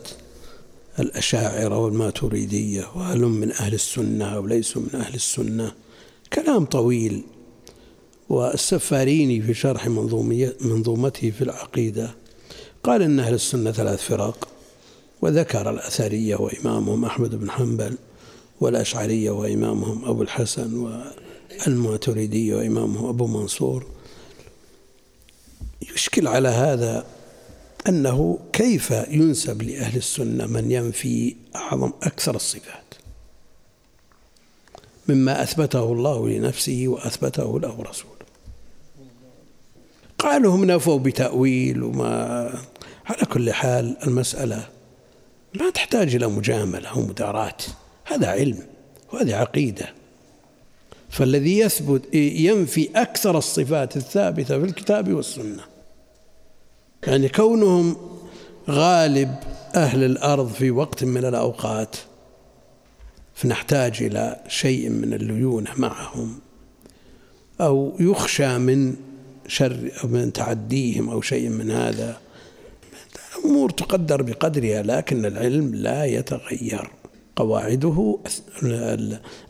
الأشاعرة 0.99 1.79
والماتريدية 1.79 2.85
وهل 2.97 3.21
من 3.21 3.53
أهل 3.53 3.75
السنة 3.75 4.25
أو 4.25 4.47
ليسوا 4.47 4.83
من 4.83 5.01
أهل 5.01 5.15
السنة؟ 5.15 5.73
كلام 6.33 6.65
طويل 6.65 7.23
والسفاريني 8.29 9.43
في 9.43 9.55
شرح 9.55 9.89
منظومته 10.61 11.31
في 11.31 11.43
العقيدة 11.43 12.15
قال 12.85 13.03
إن 13.03 13.21
أهل 13.21 13.35
السنة 13.35 13.73
ثلاث 13.73 14.03
فرق 14.03 14.49
وذكر 15.23 15.71
الأثرية 15.71 16.37
وإمامهم 16.37 17.05
أحمد 17.05 17.35
بن 17.35 17.51
حنبل 17.51 17.99
والأشعرية 18.61 19.31
وإمامهم 19.31 20.05
أبو 20.05 20.23
الحسن 20.23 20.91
والماتريدية 21.67 22.55
وإمامهم 22.57 23.09
أبو 23.09 23.27
منصور 23.27 23.87
يشكل 25.95 26.29
على 26.29 26.49
هذا 26.49 27.05
أنه 27.89 28.39
كيف 28.53 28.91
ينسب 28.91 29.63
لأهل 29.63 29.97
السنة 29.97 30.47
من 30.47 30.71
ينفي 30.71 31.37
أعظم 31.57 31.93
أكثر 32.03 32.37
الصفات؟ 32.37 32.95
مما 35.09 35.43
أثبته 35.43 35.93
الله 35.93 36.29
لنفسه 36.29 36.85
وأثبته 36.87 37.61
له 37.61 37.83
رسوله. 37.83 38.13
قالوا 40.19 40.55
هم 40.55 40.65
نفوا 40.65 40.99
بتأويل 40.99 41.83
وما 41.83 42.45
على 43.07 43.27
كل 43.33 43.53
حال 43.53 43.97
المسألة 44.07 44.69
ما 45.61 45.71
تحتاج 45.71 46.15
إلى 46.15 46.27
مجاملة 46.27 46.99
ومداراة 46.99 47.57
هذا 48.05 48.27
علم 48.27 48.67
وهذه 49.13 49.35
عقيدة. 49.35 49.95
فالذي 51.11 51.59
يثبت 51.59 52.15
ينفي 52.15 52.89
أكثر 52.97 53.39
الصفات 53.39 53.97
الثابتة 53.97 54.59
في 54.59 54.65
الكتاب 54.65 55.13
والسنة 55.13 55.72
يعني 57.07 57.29
كونهم 57.29 57.97
غالب 58.71 59.35
أهل 59.75 60.05
الأرض 60.05 60.49
في 60.49 60.71
وقت 60.71 61.05
من 61.05 61.25
الأوقات 61.25 61.97
فنحتاج 63.35 64.03
إلى 64.03 64.41
شيء 64.49 64.89
من 64.89 65.15
الليونة 65.15 65.71
معهم 65.77 66.39
أو 67.61 67.97
يخشى 68.01 68.59
من 68.59 68.95
شر 69.47 69.91
أو 70.05 70.09
من 70.09 70.33
تعديهم 70.33 71.11
أو 71.11 71.21
شيء 71.21 71.49
من 71.49 71.71
هذا. 71.71 72.21
أمور 73.45 73.71
تقدر 73.71 74.23
بقدرها 74.23 74.83
لكن 74.83 75.25
العلم 75.25 75.75
لا 75.75 76.05
يتغير. 76.05 76.91
قواعده 77.37 78.19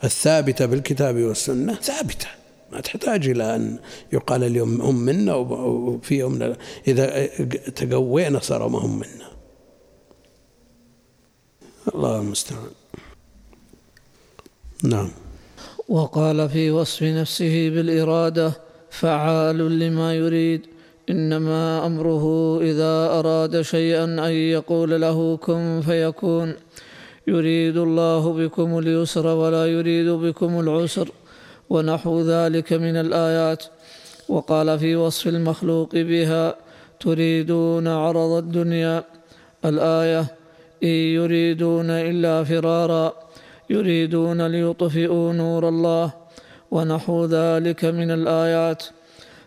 الثابتة 0.05 0.66
بالكتاب 0.66 1.16
والسنة 1.16 1.74
ثابتة. 1.74 2.26
ما 2.72 2.80
تحتاج 2.80 3.28
إلى 3.28 3.56
أن 3.56 3.78
يقال 4.12 4.44
اليوم 4.44 4.80
هم 4.80 4.94
منا 4.94 5.34
وفي 5.34 6.18
يوم 6.18 6.54
إذا 6.88 7.26
تقوينا 7.70 8.38
صاروا 8.38 8.68
ما 8.68 8.78
هم 8.78 8.98
منا. 8.98 9.28
الله 11.94 12.20
المستعان. 12.20 12.70
نعم. 14.84 15.10
وقال 15.88 16.48
في 16.48 16.70
وصف 16.70 17.02
نفسه 17.02 17.70
بالإرادة 17.70 18.52
فعال 18.90 19.78
لما 19.78 20.14
يريد. 20.14 20.60
إنما 21.10 21.86
أمره 21.86 22.24
إذا 22.60 23.18
أراد 23.18 23.62
شيئا 23.62 24.04
أن 24.04 24.32
يقول 24.32 25.00
له 25.00 25.36
كن 25.36 25.82
فيكون. 25.86 26.54
يريد 27.26 27.76
الله 27.76 28.32
بكم 28.32 28.78
اليسر 28.78 29.26
ولا 29.26 29.66
يريد 29.66 30.08
بكم 30.08 30.60
العسر. 30.60 31.08
ونحو 31.72 32.20
ذلك 32.20 32.72
من 32.72 32.96
الآيات. 32.96 33.64
وقال 34.28 34.78
في 34.78 34.96
وصف 34.96 35.28
المخلوق 35.28 35.90
بها 35.94 36.54
تريدون 37.00 37.88
عرض 37.88 38.32
الدنيا. 38.44 39.04
الآية 39.64 40.20
إن 40.82 40.88
يريدون 40.88 41.90
إلا 41.90 42.44
فرارا. 42.44 43.12
يريدون 43.70 44.46
ليطفئوا 44.46 45.32
نور 45.32 45.68
الله. 45.68 46.12
ونحو 46.70 47.24
ذلك 47.24 47.84
من 47.84 48.10
الآيات 48.10 48.82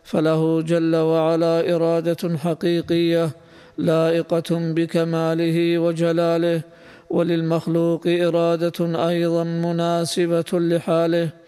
فله 0.03 0.61
جل 0.61 0.95
وعلا 0.95 1.75
إرادة 1.75 2.37
حقيقية 2.37 3.29
لائقة 3.77 4.49
بكماله 4.51 5.79
وجلاله. 5.79 6.61
وللمخلوق 7.09 8.03
إرادة 8.07 9.07
أيضا 9.09 9.43
مناسبة 9.43 10.51
لحاله. 10.53 11.44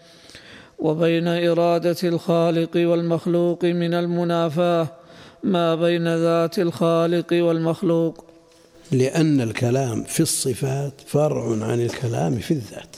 وبين 0.78 1.28
إرادة 1.28 1.96
الخالق 2.04 2.76
والمخلوق 2.76 3.64
من 3.64 3.94
المنافاة 3.94 4.88
ما 5.42 5.74
بين 5.74 6.16
ذات 6.16 6.58
الخالق 6.58 7.32
والمخلوق. 7.32 8.24
لأن 8.92 9.40
الكلام 9.40 10.04
في 10.04 10.20
الصفات 10.20 10.92
فرع 11.06 11.64
عن 11.64 11.80
الكلام 11.80 12.38
في 12.38 12.50
الذات. 12.50 12.96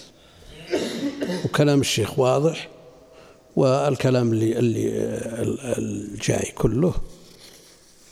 وكلام 1.44 1.80
الشيخ 1.80 2.18
واضح 2.18 2.68
والكلام 3.56 4.32
اللي 4.32 4.58
اللي 4.58 4.88
الجاي 5.78 6.52
كله 6.54 6.94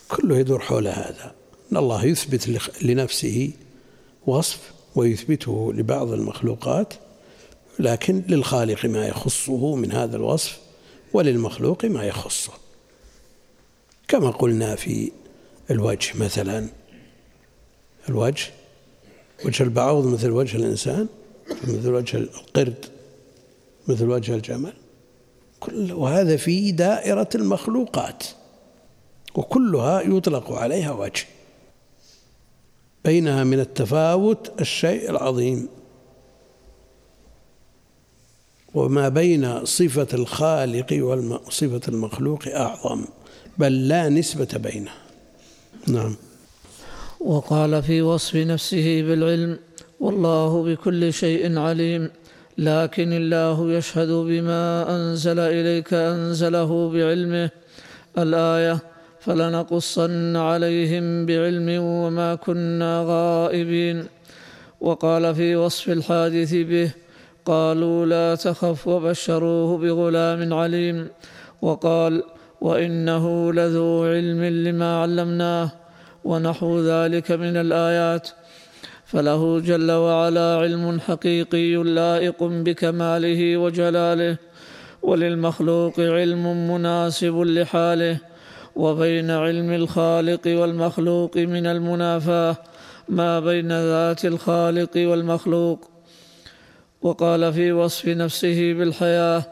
كله 0.09 0.39
يدور 0.39 0.59
حول 0.61 0.89
هذا. 0.89 1.33
إن 1.73 1.77
الله 1.77 2.05
يثبت 2.05 2.49
لنفسه 2.83 3.51
وصف 4.27 4.73
ويثبته 4.95 5.73
لبعض 5.73 6.13
المخلوقات 6.13 6.95
لكن 7.79 8.23
للخالق 8.29 8.87
ما 8.87 9.07
يخصه 9.07 9.75
من 9.75 9.93
هذا 9.93 10.17
الوصف 10.17 10.59
وللمخلوق 11.13 11.85
ما 11.85 12.05
يخصه. 12.05 12.53
كما 14.09 14.31
قلنا 14.31 14.77
في 14.77 15.13
الوجه 15.71 16.19
مثلا 16.19 16.67
الوجه 18.09 18.51
وجه 19.45 19.63
البعوض 19.63 20.07
مثل 20.07 20.31
وجه 20.31 20.57
الإنسان 20.57 21.09
مثل 21.65 21.93
وجه 21.93 22.17
القرد 22.17 22.87
مثل 23.89 24.05
وجه 24.05 24.35
الجمل. 24.35 24.73
كل 25.61 25.93
وهذا 25.93 26.37
في 26.37 26.73
دائرة 26.73 27.29
المخلوقات 27.35 28.25
وكلها 29.35 30.01
يطلق 30.01 30.53
عليها 30.53 30.93
وجه. 30.93 31.27
بينها 33.05 33.45
من 33.45 33.61
التفاوت 33.61 34.61
الشيء 34.61 35.11
العظيم. 35.11 35.69
وما 38.75 39.09
بين 39.09 39.65
صفة 39.65 40.09
الخالق 40.15 41.05
وصفة 41.47 41.81
المخلوق 41.89 42.49
أعظم 42.49 43.05
بل 43.59 43.89
لا 43.89 44.09
نسبة 44.09 44.49
بينها 44.55 44.95
نعم. 45.87 46.17
وقال 47.21 47.83
في 47.83 48.03
وصف 48.03 48.37
نفسه 48.37 49.03
بالعلم 49.03 49.59
والله 50.01 50.63
بكل 50.63 51.13
شيء 51.13 51.59
عليم 51.59 52.11
لكن 52.59 53.13
الله 53.13 53.73
يشهد 53.73 54.09
بما 54.09 54.97
أنزل 54.97 55.39
إليك 55.39 55.95
أنزله 55.95 56.91
بعلمه. 56.91 57.51
الآية 58.19 58.79
فلنقصن 59.21 60.37
عليهم 60.37 61.27
بعلم 61.27 61.83
وما 61.83 62.35
كنا 62.35 63.05
غائبين. 63.07 64.05
وقال 64.81 65.35
في 65.35 65.57
وصف 65.57 65.89
الحادث 65.89 66.55
به 66.55 66.91
قالوا 67.49 68.07
لا 68.07 68.35
تخف 68.35 68.89
وبشروه 68.89 69.79
بغلام 69.79 70.55
عليم 70.55 71.09
وقال 71.63 72.23
وإنه 72.61 73.53
لذو 73.53 74.05
علم 74.05 74.45
لما 74.45 75.03
علمناه 75.03 75.71
ونحو 76.25 76.81
ذلك 76.81 77.33
من 77.33 77.57
الآيات 77.57 78.29
فله 79.07 79.61
جل 79.61 79.91
وعلا 79.91 80.57
علم 80.63 81.01
حقيقي 81.01 81.75
لائق 81.75 82.43
بكماله 82.43 83.57
وجلاله 83.57 84.37
وللمخلوق 85.03 86.01
علم 86.01 86.71
مناسب 86.71 87.37
لحاله 87.41 88.19
وبين 88.77 89.31
علم 89.31 89.73
الخالق 89.73 90.45
والمخلوق 90.47 91.37
من 91.37 91.67
المنافاة 91.67 92.57
ما 93.09 93.41
بين 93.41 93.69
ذات 93.69 94.25
الخالق 94.25 94.91
والمخلوق 94.97 95.98
وقال 97.03 97.53
في 97.53 97.73
وصف 97.73 98.09
نفسه 98.09 98.73
بالحياة 98.73 99.43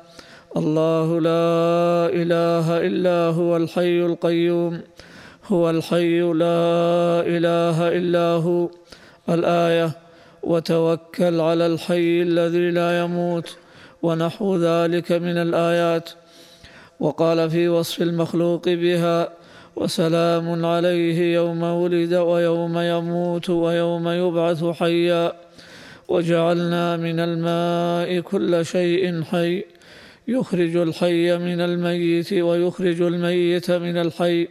الله 0.57 1.21
لا 1.21 2.09
إله 2.13 2.87
إلا 2.87 3.35
هو 3.35 3.57
الحي 3.57 4.01
القيوم 4.01 4.81
هو 5.47 5.71
الحي 5.71 6.21
لا 6.21 7.23
إله 7.27 7.89
إلا 7.89 8.27
هو. 8.43 8.71
الآية 9.29 9.91
وتوكل 10.43 11.41
على 11.41 11.67
الحي 11.67 12.23
الذي 12.23 12.71
لا 12.71 13.01
يموت 13.01 13.57
ونحو 14.03 14.57
ذلك 14.57 15.13
من 15.13 15.39
الآيات. 15.39 16.11
وقال 17.01 17.51
في 17.51 17.69
وصف 17.69 18.03
المخلوق 18.03 18.69
بها 18.69 19.29
وسلام 19.77 20.65
عليه 20.67 21.35
يوم 21.35 21.63
ولد 21.63 22.15
ويوم 22.15 22.79
يموت 22.79 23.51
ويوم 23.51 24.09
يبعث 24.09 24.65
حيا. 24.65 25.46
وجعلنا 26.09 26.97
من 26.97 27.21
الماء 27.21 28.21
كل 28.21 28.67
شيء 28.67 29.23
حي. 29.23 29.65
يخرج 30.29 30.77
الحي 30.77 31.39
من 31.39 31.61
الميت 31.61 32.33
ويخرج 32.33 33.03
الميت 33.03 33.71
من 33.71 33.97
الحي. 33.97 34.49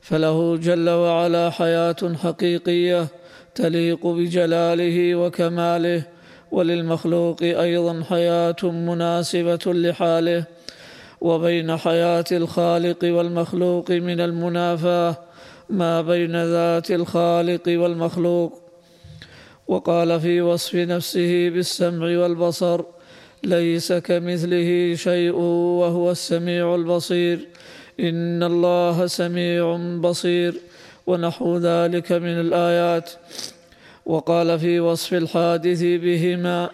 فله 0.00 0.56
جل 0.56 0.90
وعلا 0.90 1.50
حياة 1.50 2.14
حقيقية 2.22 3.06
تليق 3.54 4.06
بجلاله 4.06 5.14
وكماله 5.14 6.02
وللمخلوق 6.52 7.42
أيضا 7.42 8.02
حياة 8.10 8.62
مناسبة 8.62 9.60
لحاله. 9.66 10.44
وبين 11.20 11.76
حياة 11.76 12.24
الخالق 12.32 12.98
والمخلوق 13.04 13.90
من 13.90 14.20
المنافاة 14.20 15.16
ما 15.70 16.02
بين 16.02 16.44
ذات 16.44 16.90
الخالق 16.90 17.62
والمخلوق 17.68 18.61
وقال 19.68 20.20
في 20.20 20.40
وصف 20.40 20.74
نفسه 20.74 21.48
بالسمع 21.48 22.04
والبصر 22.06 22.80
ليس 23.44 23.92
كمثله 23.92 24.94
شيء 24.94 25.34
وهو 25.80 26.10
السميع 26.10 26.74
البصير. 26.74 27.38
إن 28.00 28.42
الله 28.42 29.06
سميع 29.06 29.76
بصير 30.00 30.54
ونحو 31.06 31.58
ذلك 31.58 32.12
من 32.12 32.40
الآيات. 32.40 33.10
وقال 34.06 34.58
في 34.58 34.80
وصف 34.80 35.14
الحادث 35.14 35.82
بهما 35.82 36.70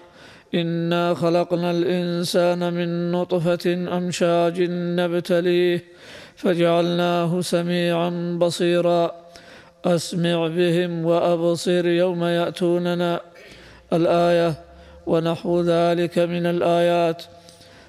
إنا 0.55 1.15
خلقنا 1.15 1.71
الإنسان 1.71 2.73
من 2.73 3.13
نطفة 3.13 3.75
أمشاج 3.99 4.63
نبتليه 4.71 5.85
فجعلناه 6.37 7.41
سميعا 7.41 8.39
بصيرا. 8.41 9.13
أسمع 9.95 10.47
بهم 10.47 11.05
وأبصر 11.05 11.87
يوم 11.87 12.25
يأتوننا 12.25 13.21
الآية 13.93 14.55
ونحو 15.07 15.61
ذلك 15.61 16.19
من 16.19 16.47
الآيات. 16.47 17.23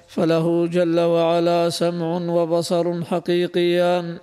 فله 0.08 0.66
جل 0.66 1.00
وعلا 1.00 1.70
سمع 1.70 2.16
وبصر 2.16 3.04
حقيقيان 3.04 4.18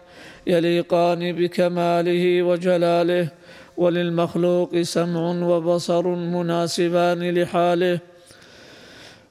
يليقان 0.48 1.32
بكماله 1.32 2.44
وجلاله 2.44 3.30
وللمخلوق 3.78 4.82
سمع 4.82 5.24
وبصر 5.52 6.08
مناسبان 6.08 7.30
لحاله. 7.30 8.00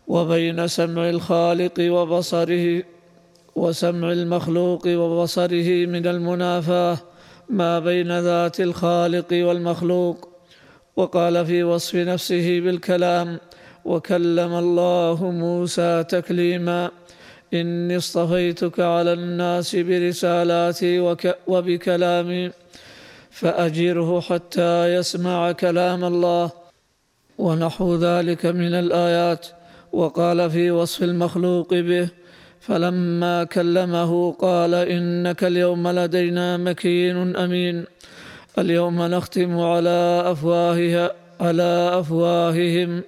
وبين 0.09 0.67
سمع 0.67 1.09
الخالق 1.11 1.77
وبصره 1.81 2.83
وسمع 3.57 4.13
المخلوق 4.13 4.87
وبصره 4.87 5.87
من 5.87 6.07
المنافاة 6.07 6.99
ما 7.51 7.79
بين 7.79 8.21
ذات 8.21 8.61
الخالق 8.61 9.27
والمخلوق 9.33 10.29
وقال 10.97 11.47
في 11.47 11.65
وصف 11.65 11.95
نفسه 11.95 12.61
بالكلام 12.61 13.39
وكلم 13.85 14.55
الله 14.55 15.31
موسى 15.31 16.05
تكليما 16.09 16.91
إني 17.55 17.97
اصطفيتك 17.97 18.81
على 18.81 19.13
الناس 19.13 19.77
برسالاتي 19.77 21.01
وك 21.01 21.37
وبكلامي 21.47 22.51
فأجره 23.31 24.21
حتى 24.21 24.95
يسمع 24.95 25.53
كلام 25.53 26.05
الله. 26.05 26.51
ونحو 27.39 27.97
ذلك 27.97 28.47
من 28.47 28.75
الآيات. 28.75 29.47
وقال 29.93 30.51
في 30.51 30.71
وصف 30.71 31.03
المخلوق 31.03 31.75
به 31.75 32.09
فلما 32.67 33.45
كلمه 33.45 34.33
قال 34.33 34.75
إنك 34.75 35.45
اليوم 35.45 35.89
لدينا 35.89 36.57
مكين 36.57 37.37
أمين. 37.37 37.85
اليوم 38.59 39.03
نختم 39.03 39.59
على 39.59 40.23
أفواهها 40.27 41.13
على 41.41 41.91
أفواههم 41.93 43.03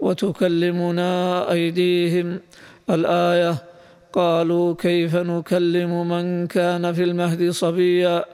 وتكلمنا 0.00 1.50
أيديهم. 1.52 2.40
الآية 2.90 3.54
قالوا 4.12 4.74
كيف 4.74 5.16
نكلم 5.16 6.08
من 6.08 6.46
كان 6.46 6.92
في 6.92 7.02
المهد 7.02 7.50
صبيا؟ 7.50 8.24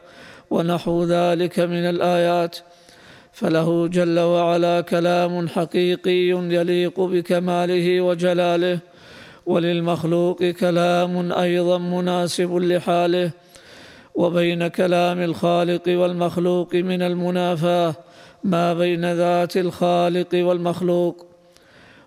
ونحو 0.51 1.05
ذلك 1.05 1.61
من 1.61 1.85
الآيات. 1.89 2.57
فله 3.33 3.89
جل 3.89 4.18
وعلا 4.18 4.81
كلام 4.81 5.49
حقيقي 5.49 6.28
يليق 6.28 7.01
بكماله 7.01 8.01
وجلاله. 8.01 8.89
وللمخلوق 9.51 10.44
كلام 10.44 11.32
أيضا 11.32 11.78
مناسب 11.78 12.51
لحاله 12.57 13.30
وبين 14.14 14.68
كلام 14.68 15.18
الخالق 15.30 15.82
والمخلوق 15.88 16.74
من 16.74 17.03
المنافاه 17.03 17.94
ما 18.44 18.74
بين 18.74 19.12
ذات 19.12 19.57
الخالق 19.57 20.32
والمخلوق. 20.34 21.26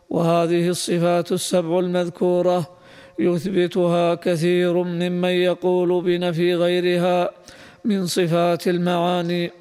وهذه 0.10 0.68
الصفات 0.70 1.32
السبع 1.32 1.80
المذكورة 1.80 2.60
يثبتها 3.20 4.16
كثير 4.16 4.74
ممن 4.84 5.36
يقول 5.50 5.89
بنفي 6.04 6.56
غيرها 6.56 7.30
من 7.86 8.08
صفات 8.08 8.68
المعاني. 8.68 9.52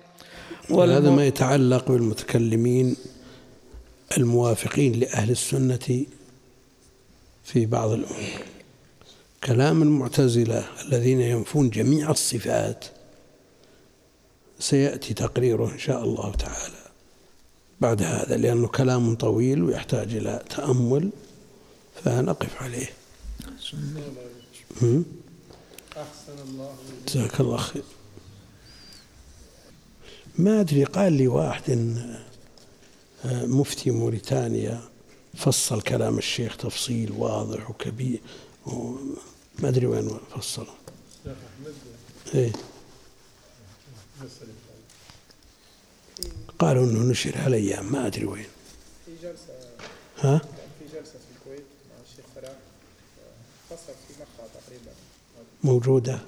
وهذا 0.71 1.11
ما 1.11 1.27
يتعلق 1.27 1.85
بالمتكلمين 1.93 2.97
الموافقين 4.19 4.93
لأهل 5.01 5.31
السنة 5.31 6.07
في 7.45 7.67
بعض 7.67 7.91
الأمور. 7.91 8.45
كلام 9.45 9.83
المعتزلة 9.83 10.65
الذين 10.87 11.21
ينفون 11.21 11.71
جميع 11.71 12.11
الصفات 12.11 12.85
سيأتي 14.59 15.15
تقريره 15.15 15.73
إن 15.73 15.79
شاء 15.79 16.05
الله 16.05 16.35
تعالى 16.35 16.83
بعد 17.81 18.03
هذا 18.03 18.37
لأنه 18.37 18.69
كلام 18.69 19.15
طويل 19.15 19.63
ويحتاج 19.63 20.15
إلى 20.15 20.43
تأمل 20.51 21.11
فنقف 22.05 22.63
عليه؟ 22.63 22.91
أحسن 25.97 26.43
الله 26.49 26.75
جزاك 27.09 27.41
الله 27.41 27.57
خير. 27.57 27.83
ما 30.39 30.61
أدري 30.61 30.85
قال 30.85 31.13
لي 31.13 31.29
واحد 31.29 31.71
آه، 33.25 33.47
مفتي 33.47 33.91
موريتانيا 33.91 34.81
فصل 35.35 35.83
كلام 35.83 36.19
الشيخ 36.19 36.57
تفصيل 36.57 37.13
واضح 37.13 37.71
وكبير. 37.71 38.21
ما 39.59 39.69
أدري 39.69 39.87
وين 39.87 40.11
فصله 40.37 40.75
إيه. 42.35 42.53
قالوا 46.59 46.85
إنه 46.85 47.11
نشر 47.11 47.33
هالأيام 47.37 47.93
ما 47.93 48.07
أدري 48.07 48.25
وين. 48.25 48.47
في 49.07 49.13
جلسة 49.23 49.53
ها؟ 50.19 50.39
في 50.39 50.85
جلسة 50.99 51.13
في 51.13 51.39
الكويت 51.39 51.65
مع 51.91 51.97
الشيخ 52.11 52.25
فلاح 52.35 52.53
فصل 53.71 53.93
في 54.09 54.15
مقطع 54.21 54.53
تقريبا 54.61 54.91
موجودة؟ 55.65 56.19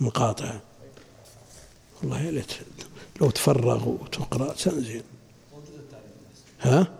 مقاطع 0.00 0.60
والله 2.02 2.22
يا 2.22 2.30
ليت 2.30 2.52
لو 3.20 3.30
تفرغ 3.30 3.88
وتقرأ 3.88 4.52
تنزل 4.52 5.02
ها؟ 6.60 6.99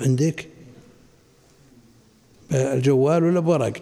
عندك؟ 0.00 0.48
الجوال 2.52 3.24
ولا 3.24 3.40
بورق؟ 3.40 3.76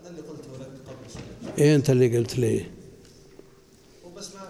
أنا 0.00 0.10
اللي 0.10 0.20
قلته 0.22 0.56
لك 0.58 0.66
قبل 0.86 1.12
شوي. 1.12 1.52
إيه 1.64 1.74
أنت 1.76 1.90
اللي 1.90 2.18
قلت 2.18 2.36
لي. 2.38 2.66
وبس 4.04 4.34
ما 4.34 4.40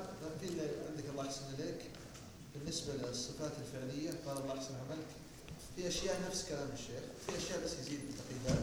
في 0.40 0.46
اللي 0.48 0.62
عندك 0.62 1.04
الله 1.12 1.24
يحسن 1.24 1.42
اليك 1.58 1.78
بالنسبة 2.54 2.92
للصفات 2.94 3.52
الفعلية 3.60 4.10
قال 4.26 4.36
الله 4.42 4.54
يحسن 4.54 4.74
عملك. 4.74 5.06
في 5.76 5.88
أشياء 5.88 6.20
نفس 6.28 6.44
كلام 6.48 6.68
الشيخ 6.74 7.02
في 7.26 7.32
أشياء 7.38 7.64
بس 7.64 7.72
يزيد 7.72 8.00
التقييدات 8.10 8.62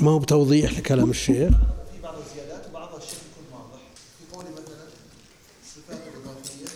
ما 0.00 0.10
هو 0.10 0.18
بتوضيح 0.18 0.78
لكلام 0.78 1.10
الشيخ 1.10 1.48
في 1.92 2.02
بعض 2.02 2.14
الزيادات 2.18 2.66
وبعضها 2.70 2.96
الشيخ 2.98 3.18
يكون 3.32 3.58
واضح 3.60 3.80
في 4.18 4.36
قولي 4.36 4.50
مثلا 4.50 4.86
الصفات 5.64 5.98
الاضافيه 6.14 6.66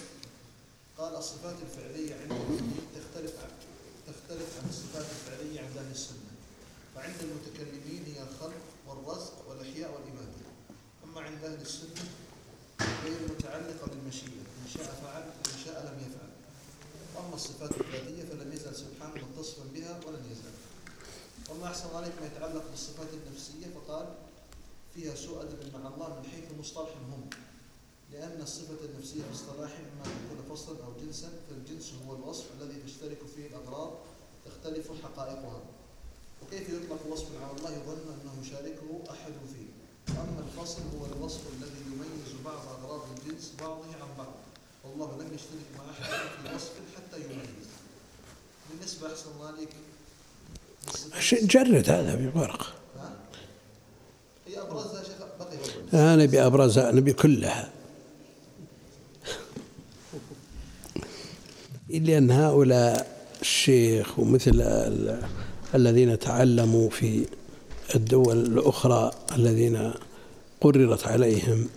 قال 0.98 1.16
الصفات 1.16 1.54
الفعليه 1.62 2.14
عند 2.14 2.32
المؤمنين 2.32 2.72
تختلف 2.94 3.32
عن 3.42 3.50
تختلف 4.06 4.48
عن 4.62 4.68
الصفات 4.68 5.06
الفعليه 5.16 5.60
عند 5.60 5.76
أهل 5.78 5.90
السنة 5.90 6.30
فعند 6.94 7.14
المتكلمين 7.22 8.02
هي 8.14 8.22
الخلق 8.22 8.62
والرزق 8.88 9.34
والاحياء 9.48 9.90
والاماته 9.94 10.42
اما 11.04 11.20
عند 11.20 11.44
أهل 11.44 11.60
السنة 11.62 12.04
هي 12.80 13.12
المتعلقه 13.24 13.86
بالمشيئه 13.90 14.42
ان 14.64 14.68
شاء 14.74 14.84
فعل 15.04 15.22
وان 15.22 15.58
شاء 15.64 15.82
لم 15.86 15.98
يفعل 16.06 16.30
واما 17.32 17.44
الصفات 17.44 17.70
الذاتية 17.80 18.24
فلم 18.24 18.52
يزل 18.52 18.74
سبحانه 18.76 19.26
متصفا 19.28 19.64
بها 19.74 20.00
ولن 20.06 20.24
يزال 20.32 20.52
وما 21.50 21.66
أحسن 21.66 21.96
عليك 21.96 22.12
ما 22.20 22.26
يتعلق 22.26 22.64
بالصفات 22.70 23.06
النفسية؟ 23.12 23.66
فقال 23.74 24.14
فيها 24.94 25.14
سوء 25.14 25.42
أدب 25.42 25.74
مع 25.74 25.88
الله 25.88 26.08
من 26.08 26.28
حيث 26.30 26.44
مصطلحهم 26.60 27.12
هم. 27.12 27.30
لأن 28.12 28.42
الصفة 28.42 28.84
النفسية 28.84 29.22
في 29.22 29.50
إما 29.52 30.04
أن 30.06 30.12
تكون 30.20 30.56
فصلا 30.56 30.84
أو 30.84 30.92
جنسا 31.00 31.32
فالجنس 31.48 31.92
هو 32.06 32.16
الوصف 32.16 32.44
الذي 32.60 32.82
تشترك 32.86 33.18
فيه 33.36 33.46
الأغراض 33.46 33.92
تختلف 34.46 34.90
حقائقها. 35.02 35.60
وكيف 36.42 36.68
يطلق 36.68 37.06
وصف 37.12 37.28
على 37.42 37.58
الله 37.58 37.70
يظن 37.70 38.14
أنه 38.14 38.42
يشاركه 38.42 39.10
أحد 39.10 39.32
فيه؟ 39.52 39.68
أما 40.20 40.44
الفصل 40.46 40.82
هو 40.98 41.06
الوصف 41.06 41.40
الذي 41.56 41.82
يميز 41.86 42.42
بعض 42.44 42.68
أغراض 42.68 43.00
الجنس 43.16 43.52
بعضه 43.60 43.84
عن 43.84 44.16
بعض. 44.18 44.34
والله 44.98 45.14
لم 45.22 45.34
يشترك 45.34 45.66
مع 45.78 45.84
أحد 45.90 46.12
في 46.48 46.54
وصف 46.54 46.70
حتى 46.96 47.20
يميز. 47.20 47.68
بالنسبة 48.70 49.12
أحسن 49.12 49.24
الله 49.36 49.46
عليك. 49.46 49.68
جرد 51.46 51.90
هذا 51.90 52.14
ها؟ 52.98 53.12
هي 54.46 54.60
أبرزها 54.60 55.02
شيخ 55.02 55.16
بقي 55.40 56.14
أنا 56.14 56.24
ابي 56.24 56.46
أبرزها 56.46 56.92
نبي 56.92 57.12
كلها. 57.12 57.70
لأن 61.88 62.30
هؤلاء 62.30 63.22
الشيخ 63.40 64.18
ومثل 64.18 64.50
ال- 64.60 65.22
الذين 65.74 66.18
تعلموا 66.18 66.90
في 66.90 67.26
الدول 67.94 68.38
الأخرى 68.46 69.10
الذين 69.36 69.92
قررت 70.60 71.06
عليهم 71.06 71.68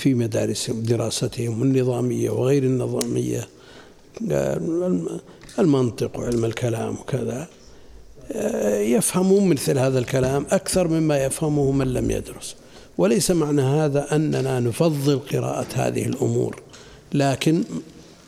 في 0.00 0.14
مدارسهم 0.14 0.82
دراستهم 0.82 1.62
النظامية 1.62 2.30
وغير 2.30 2.62
النظامية 2.62 3.48
الم- 4.30 5.20
المنطق 5.58 6.18
وعلم 6.18 6.44
الكلام 6.44 6.94
وكذا. 6.94 7.48
يفهمون 8.96 9.48
مثل 9.48 9.78
هذا 9.78 9.98
الكلام 9.98 10.46
أكثر 10.50 10.88
مما 10.88 11.24
يفهمه 11.24 11.70
من 11.72 11.92
لم 11.92 12.10
يدرس. 12.10 12.54
وليس 12.98 13.30
معنى 13.30 13.62
هذا 13.62 14.16
أننا 14.16 14.60
نفضل 14.60 15.18
قراءة 15.32 15.66
هذه 15.74 16.06
الأمور 16.06 16.62
لكن 17.12 17.62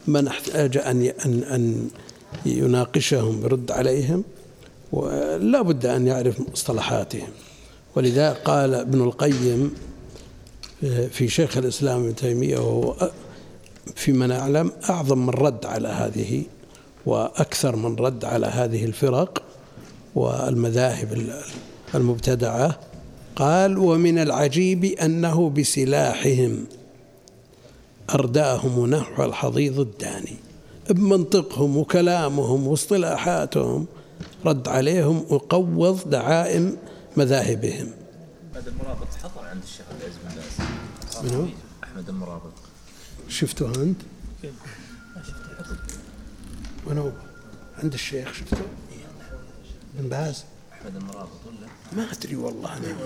من 0.06 0.26
احتاج 0.26 0.76
أن 0.76 1.02
أن 1.26 1.88
يناقشهم 2.46 3.42
يرد 3.44 3.70
عليهم 3.70 4.24
ولا 4.92 5.62
بد 5.62 5.86
أن 5.86 6.06
يعرف 6.06 6.40
مصطلحاتهم. 6.52 7.28
ولذا 7.96 8.32
قال 8.32 8.74
ابن 8.74 9.00
القيم 9.02 9.74
في 11.10 11.28
شيخ 11.28 11.56
الإسلام 11.56 12.04
ابن 12.04 12.14
تيمية 12.14 12.58
وهو 12.58 13.10
فيما 13.94 14.26
نعلم 14.26 14.72
أعظم 14.90 15.26
من 15.26 15.30
رد 15.30 15.66
على 15.66 15.88
هذه 15.88 16.42
وأكثر 17.06 17.76
من 17.76 17.96
رد 17.96 18.24
على 18.24 18.46
هذه 18.46 18.84
الفرق 18.84 19.42
والمذاهب 20.14 21.28
المبتدعة 21.94 22.78
قال 23.36 23.78
ومن 23.78 24.18
العجيب 24.18 24.84
أنه 24.84 25.50
بسلاحهم 25.50 26.64
أرداهم 28.14 28.86
نحو 28.86 29.24
الحضيض 29.24 29.80
الداني 29.80 30.36
بمنطقهم 30.90 31.76
وكلامهم 31.76 32.66
واصطلاحاتهم 32.66 33.86
رد 34.46 34.68
عليهم 34.68 35.24
وقوض 35.30 36.10
دعائم 36.10 36.76
مذاهبهم. 37.16 37.90
أحمد 38.52 38.68
المرابط 38.68 39.08
حضر 39.22 39.48
عند 39.50 39.62
الشيخ 39.62 39.86
العزيز 39.90 40.16
بن 40.24 40.34
باز. 40.34 40.71
من 41.22 41.34
هو؟ 41.34 41.46
أحمد 41.84 42.08
المرابط. 42.08 42.52
شفته 43.28 43.82
أنت؟ 43.82 44.02
من 46.86 46.98
هو؟ 46.98 47.12
عند 47.78 47.92
الشيخ 47.92 48.32
شفته؟ 48.32 48.66
بن 49.94 50.08
باز 50.08 50.44
أحمد 50.72 50.96
المرابط 50.96 51.40
ولا؟ 51.46 51.66
ما 51.96 52.12
أدري 52.12 52.36
والله 52.36 52.76
أنا. 52.76 52.96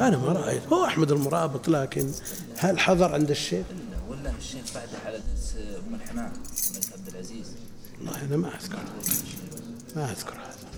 ما 0.00 0.08
أنا 0.08 0.18
ما 0.18 0.32
رأيت. 0.32 0.66
هو 0.66 0.84
أحمد 0.84 1.12
المرابط 1.12 1.68
لكن 1.68 2.12
هل 2.56 2.78
حضر 2.78 3.14
عند 3.14 3.30
الشيخ؟ 3.30 3.66
ولا 4.08 4.20
ولا 4.20 4.38
الشيخ 4.38 4.74
بعده 4.74 4.98
على 5.04 5.18
درس 5.18 5.56
أم 5.88 5.94
الحمام 5.94 6.32
من 6.74 6.80
عبد 6.92 7.08
العزيز. 7.08 7.46
والله 7.98 8.24
أنا 8.24 8.36
ما 8.36 8.56
أذكر. 8.56 8.78
ما 9.96 10.10
أذكر 10.12 10.34
هذا. 10.34 10.70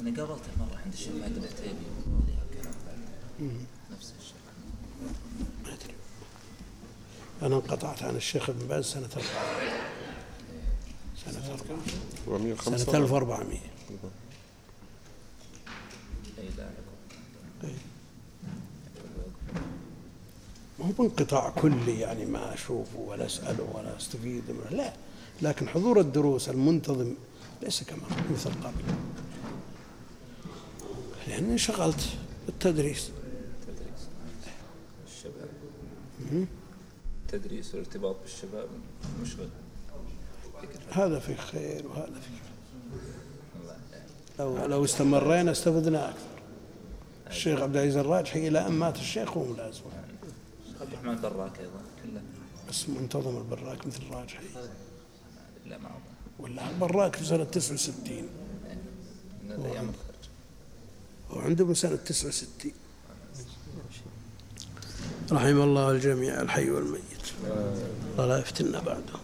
أنا 0.00 0.10
قابلته 0.20 0.50
مرة 0.58 0.78
عند 0.84 0.92
الشيخ 0.92 1.12
فهد 1.12 1.36
العتيبي 1.36 1.86
كلام 2.52 2.74
بعد. 2.86 2.98
نفس 3.92 4.12
الشيء 4.20 4.34
ما 5.64 5.72
أدري 5.72 5.94
أنا 7.44 7.56
انقطعت 7.56 8.02
عن 8.02 8.16
الشيخ 8.16 8.50
ابن 8.50 8.66
باز 8.66 8.84
سنة 8.84 9.08
400 9.18 9.24
سنة 11.24 11.40
400 12.28 12.56
سنة 12.56 12.98
1400 12.98 13.58
أي 16.38 16.48
لا 16.58 16.62
لكم 16.62 16.94
ما 20.78 20.86
هو 20.86 20.90
بانقطاع 20.92 21.50
كلي 21.50 22.00
يعني 22.00 22.24
ما 22.24 22.54
أشوفه 22.54 22.98
ولا 22.98 23.26
أسأله 23.26 23.68
ولا 23.74 23.96
أستفيد 23.96 24.42
منه. 24.48 24.70
لا 24.70 24.92
لكن 25.42 25.68
حضور 25.68 26.00
الدروس 26.00 26.48
المنتظم 26.48 27.14
ليس 27.62 27.82
كما 27.82 28.02
مثل 28.32 28.50
قبل 28.50 28.84
لأني 31.28 31.52
انشغلت 31.52 32.08
بالتدريس. 32.46 33.10
تدريس 33.66 34.08
الشباب 35.06 35.48
تدريس 37.38 37.74
والارتباط 37.74 38.16
بالشباب 38.22 38.68
مشغل 39.22 39.48
هذا 40.90 41.18
في 41.18 41.36
خير 41.36 41.86
وهذا 41.86 42.20
في 42.20 42.30
خير 42.30 42.54
لو 44.38 44.66
لو 44.66 44.84
استمرينا 44.84 45.50
استفدنا 45.50 46.10
أكثر. 46.10 46.34
الشيخ 47.26 47.60
عبد 47.60 47.76
العزيز 47.76 47.96
الراجحي 47.96 48.48
إلى 48.48 48.66
أن 48.66 48.72
مات 48.72 48.96
الشيخ 48.96 49.36
وهو 49.36 49.52
ملازم. 49.52 49.80
عبد 50.80 50.92
الرحمن 50.92 51.20
براك 51.20 51.58
أيضا. 51.58 51.80
كله. 52.02 52.22
بس 52.68 52.88
منتظم 52.88 53.36
البراك 53.36 53.86
مثل 53.86 54.02
الراجحي. 54.02 54.44
لا 55.66 55.78
ما 55.78 55.90
ولا 56.38 56.70
البراك 56.70 57.16
في 57.16 57.24
سنة 57.24 57.44
69 57.44 58.28
من 59.44 59.52
الأيام 59.52 59.88
الخارج 59.88 60.24
وعنده 61.30 61.66
من 61.66 61.74
سنة 61.74 61.96
69 61.96 62.72
رحم 65.32 65.60
الله 65.60 65.90
الجميع 65.90 66.40
الحي 66.40 66.70
والميت. 66.70 67.13
الله 68.12 68.26
لا 68.26 68.38
يفتنا 68.38 68.80
بعده. 68.80 69.23